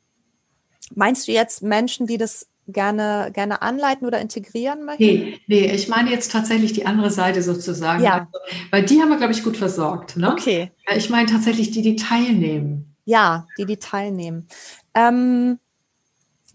[0.94, 5.02] Meinst du jetzt Menschen, die das gerne, gerne anleiten oder integrieren möchten?
[5.04, 8.02] Nee, nee, ich meine jetzt tatsächlich die andere Seite sozusagen.
[8.02, 8.28] Ja.
[8.32, 10.16] Also, weil die haben wir, glaube ich, gut versorgt.
[10.16, 10.32] Ne?
[10.32, 10.72] Okay.
[10.96, 12.94] Ich meine tatsächlich die, die teilnehmen.
[13.04, 14.48] Ja, die, die teilnehmen.
[14.94, 15.58] Ähm,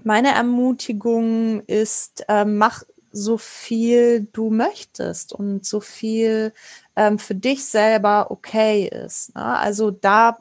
[0.04, 6.54] meine Ermutigung ist, äh, mach so viel du möchtest und so viel
[6.96, 9.36] ähm, für dich selber okay ist.
[9.36, 9.44] Ne?
[9.44, 10.38] Also da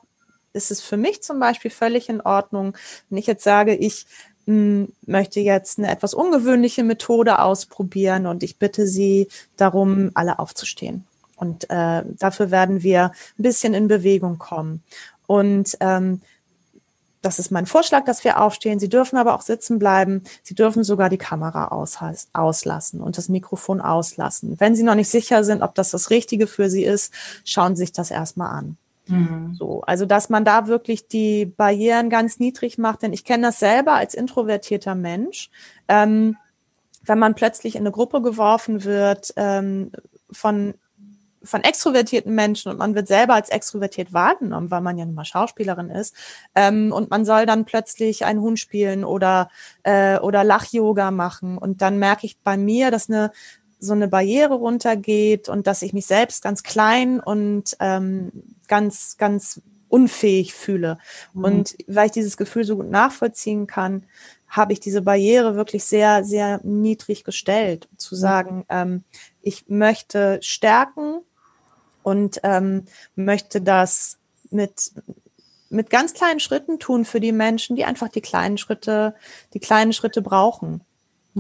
[0.53, 2.77] ist es für mich zum Beispiel völlig in Ordnung,
[3.09, 4.07] wenn ich jetzt sage, ich
[4.47, 11.05] hm, möchte jetzt eine etwas ungewöhnliche Methode ausprobieren und ich bitte Sie darum, alle aufzustehen.
[11.37, 14.83] Und äh, dafür werden wir ein bisschen in Bewegung kommen.
[15.27, 16.21] Und ähm,
[17.21, 18.79] das ist mein Vorschlag, dass wir aufstehen.
[18.79, 20.25] Sie dürfen aber auch sitzen bleiben.
[20.43, 21.99] Sie dürfen sogar die Kamera aus,
[22.33, 24.59] auslassen und das Mikrofon auslassen.
[24.59, 27.13] Wenn Sie noch nicht sicher sind, ob das das Richtige für Sie ist,
[27.45, 28.77] schauen Sie sich das erstmal an.
[29.09, 29.55] Mhm.
[29.55, 33.59] So, also dass man da wirklich die Barrieren ganz niedrig macht, denn ich kenne das
[33.59, 35.51] selber als introvertierter Mensch.
[35.89, 36.37] Ähm,
[37.03, 39.93] wenn man plötzlich in eine Gruppe geworfen wird ähm,
[40.31, 40.75] von
[41.43, 45.25] von extrovertierten Menschen und man wird selber als extrovertiert wahrgenommen, weil man ja nun mal
[45.25, 46.15] Schauspielerin ist
[46.55, 49.49] ähm, und man soll dann plötzlich einen Hund spielen oder
[49.85, 53.31] äh, oder Lach-Yoga machen und dann merke ich bei mir, dass eine
[53.79, 58.33] so eine Barriere runtergeht und dass ich mich selbst ganz klein und ähm,
[58.67, 60.99] ganz, ganz unfähig fühle.
[61.33, 61.45] Mhm.
[61.45, 64.05] Und weil ich dieses Gefühl so gut nachvollziehen kann,
[64.49, 68.19] habe ich diese Barriere wirklich sehr, sehr niedrig gestellt, zu mhm.
[68.19, 69.05] sagen, ähm,
[69.43, 71.21] ich möchte stärken
[72.03, 74.19] und ähm, möchte das
[74.51, 74.93] mit,
[75.69, 79.15] mit ganz kleinen Schritten tun für die Menschen, die einfach die kleinen Schritte,
[79.53, 80.83] die kleinen Schritte brauchen.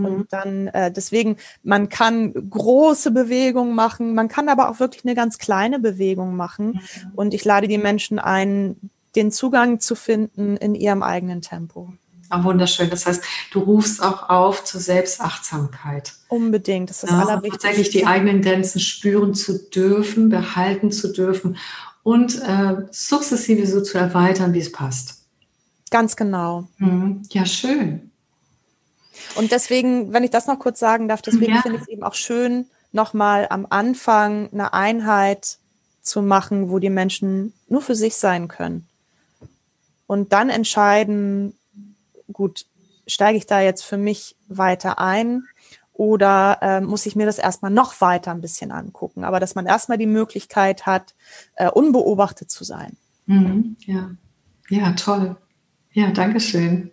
[0.01, 0.07] Mhm.
[0.07, 5.15] Und dann äh, deswegen, man kann große Bewegungen machen, man kann aber auch wirklich eine
[5.15, 6.67] ganz kleine Bewegung machen.
[6.67, 7.13] Mhm.
[7.15, 8.77] Und ich lade die Menschen ein,
[9.17, 11.93] den Zugang zu finden in ihrem eigenen Tempo.
[12.31, 12.91] Ah, wunderschön.
[12.91, 13.23] Das heißt,
[13.53, 16.13] du rufst auch auf zur Selbstachtsamkeit.
[16.29, 17.69] Unbedingt, das ist ja, Allerwichtigste.
[17.69, 21.57] Tatsächlich die eigenen Grenzen spüren zu dürfen, behalten zu dürfen
[22.03, 25.27] und äh, sukzessive so zu erweitern, wie es passt.
[25.91, 26.69] Ganz genau.
[26.77, 27.23] Mhm.
[27.31, 28.11] Ja, schön.
[29.37, 31.63] Und deswegen, wenn ich das noch kurz sagen darf, deswegen ja.
[31.63, 35.59] finde ich es eben auch schön, nochmal am Anfang eine Einheit
[36.01, 38.89] zu machen, wo die Menschen nur für sich sein können.
[40.07, 41.55] Und dann entscheiden,
[42.33, 42.67] gut,
[43.07, 45.45] steige ich da jetzt für mich weiter ein
[45.93, 49.25] oder äh, muss ich mir das erstmal noch weiter ein bisschen angucken?
[49.25, 51.15] Aber dass man erstmal die Möglichkeit hat,
[51.57, 52.97] äh, unbeobachtet zu sein.
[53.27, 54.11] Mhm, ja.
[54.69, 55.37] ja, toll.
[55.93, 56.93] Ja, danke schön.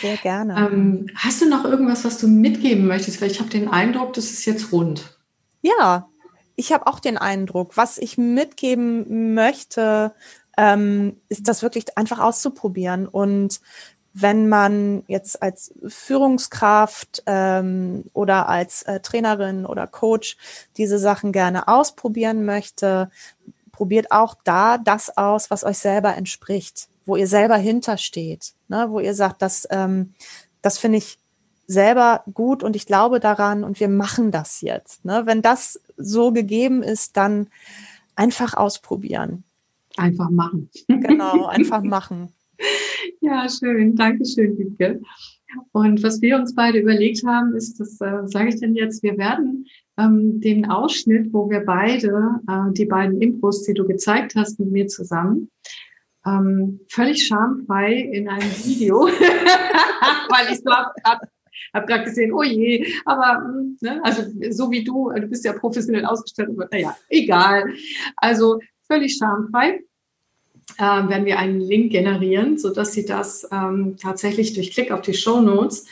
[0.00, 0.56] Sehr gerne.
[0.56, 3.20] Ähm, hast du noch irgendwas, was du mitgeben möchtest?
[3.20, 5.16] Weil ich habe den Eindruck, das ist jetzt rund.
[5.62, 6.08] Ja,
[6.56, 7.76] ich habe auch den Eindruck.
[7.76, 10.12] Was ich mitgeben möchte,
[10.56, 13.06] ähm, ist das wirklich einfach auszuprobieren.
[13.06, 13.60] Und
[14.12, 20.38] wenn man jetzt als Führungskraft ähm, oder als äh, Trainerin oder Coach
[20.78, 23.10] diese Sachen gerne ausprobieren möchte,
[23.72, 28.86] probiert auch da das aus, was euch selber entspricht wo ihr selber hintersteht, ne?
[28.90, 30.12] wo ihr sagt, das, ähm,
[30.60, 31.18] das finde ich
[31.66, 35.04] selber gut und ich glaube daran und wir machen das jetzt.
[35.04, 35.22] Ne?
[35.24, 37.48] Wenn das so gegeben ist, dann
[38.14, 39.44] einfach ausprobieren.
[39.96, 40.68] Einfach machen.
[40.88, 42.32] Genau, einfach machen.
[43.20, 43.96] Ja, schön.
[43.96, 45.00] Dankeschön, Wiebke.
[45.72, 49.16] Und was wir uns beide überlegt haben, ist, das äh, sage ich denn jetzt, wir
[49.16, 54.58] werden ähm, den Ausschnitt, wo wir beide, äh, die beiden Impros, die du gezeigt hast
[54.58, 55.50] mit mir zusammen,
[56.26, 61.20] ähm, völlig schamfrei in einem Video, weil ich so habe hab,
[61.72, 65.52] hab gerade gesehen, oh je, aber hm, ne, also so wie du, du bist ja
[65.52, 67.72] professionell ausgestattet, aber naja, egal.
[68.16, 69.80] Also völlig schamfrei
[70.78, 75.02] äh, werden wir einen Link generieren, so dass Sie das ähm, tatsächlich durch Klick auf
[75.02, 75.86] die Show Notes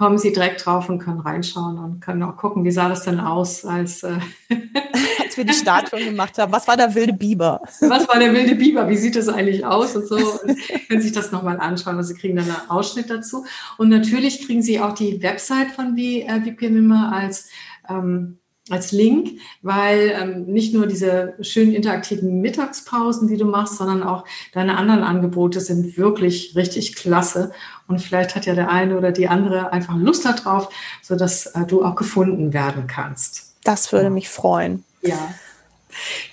[0.00, 3.20] kommen Sie direkt drauf und können reinschauen und können auch gucken, wie sah das denn
[3.20, 4.14] aus, als, äh
[5.22, 6.50] als wir die Statuen gemacht haben.
[6.52, 7.60] Was war der wilde Biber?
[7.82, 8.88] Was war der wilde Biber?
[8.88, 10.16] Wie sieht das eigentlich aus und so?
[10.16, 10.56] Und
[10.88, 11.98] können sich das nochmal anschauen.
[11.98, 13.44] Also Sie kriegen dann einen Ausschnitt dazu.
[13.76, 17.50] Und natürlich kriegen Sie auch die Website von wie, äh, VP Mimmer als
[17.86, 18.38] ähm,
[18.70, 24.24] als Link, weil ähm, nicht nur diese schönen interaktiven Mittagspausen, die du machst, sondern auch
[24.52, 27.52] deine anderen Angebote sind wirklich richtig klasse.
[27.88, 30.68] Und vielleicht hat ja der eine oder die andere einfach Lust darauf,
[31.02, 33.54] sodass äh, du auch gefunden werden kannst.
[33.64, 34.10] Das würde ja.
[34.10, 34.84] mich freuen.
[35.02, 35.34] Ja.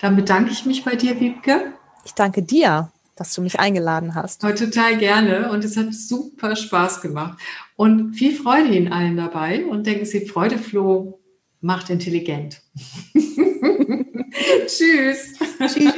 [0.01, 1.73] Dann bedanke ich mich bei dir, Wiebke.
[2.05, 4.43] Ich danke dir, dass du mich eingeladen hast.
[4.43, 7.39] Heute total gerne und es hat super Spaß gemacht.
[7.75, 11.19] Und viel Freude Ihnen allen dabei und denken Sie, Freude, Flo,
[11.67, 12.61] macht intelligent.
[14.67, 15.33] Tschüss.
[15.59, 15.93] Tschüss.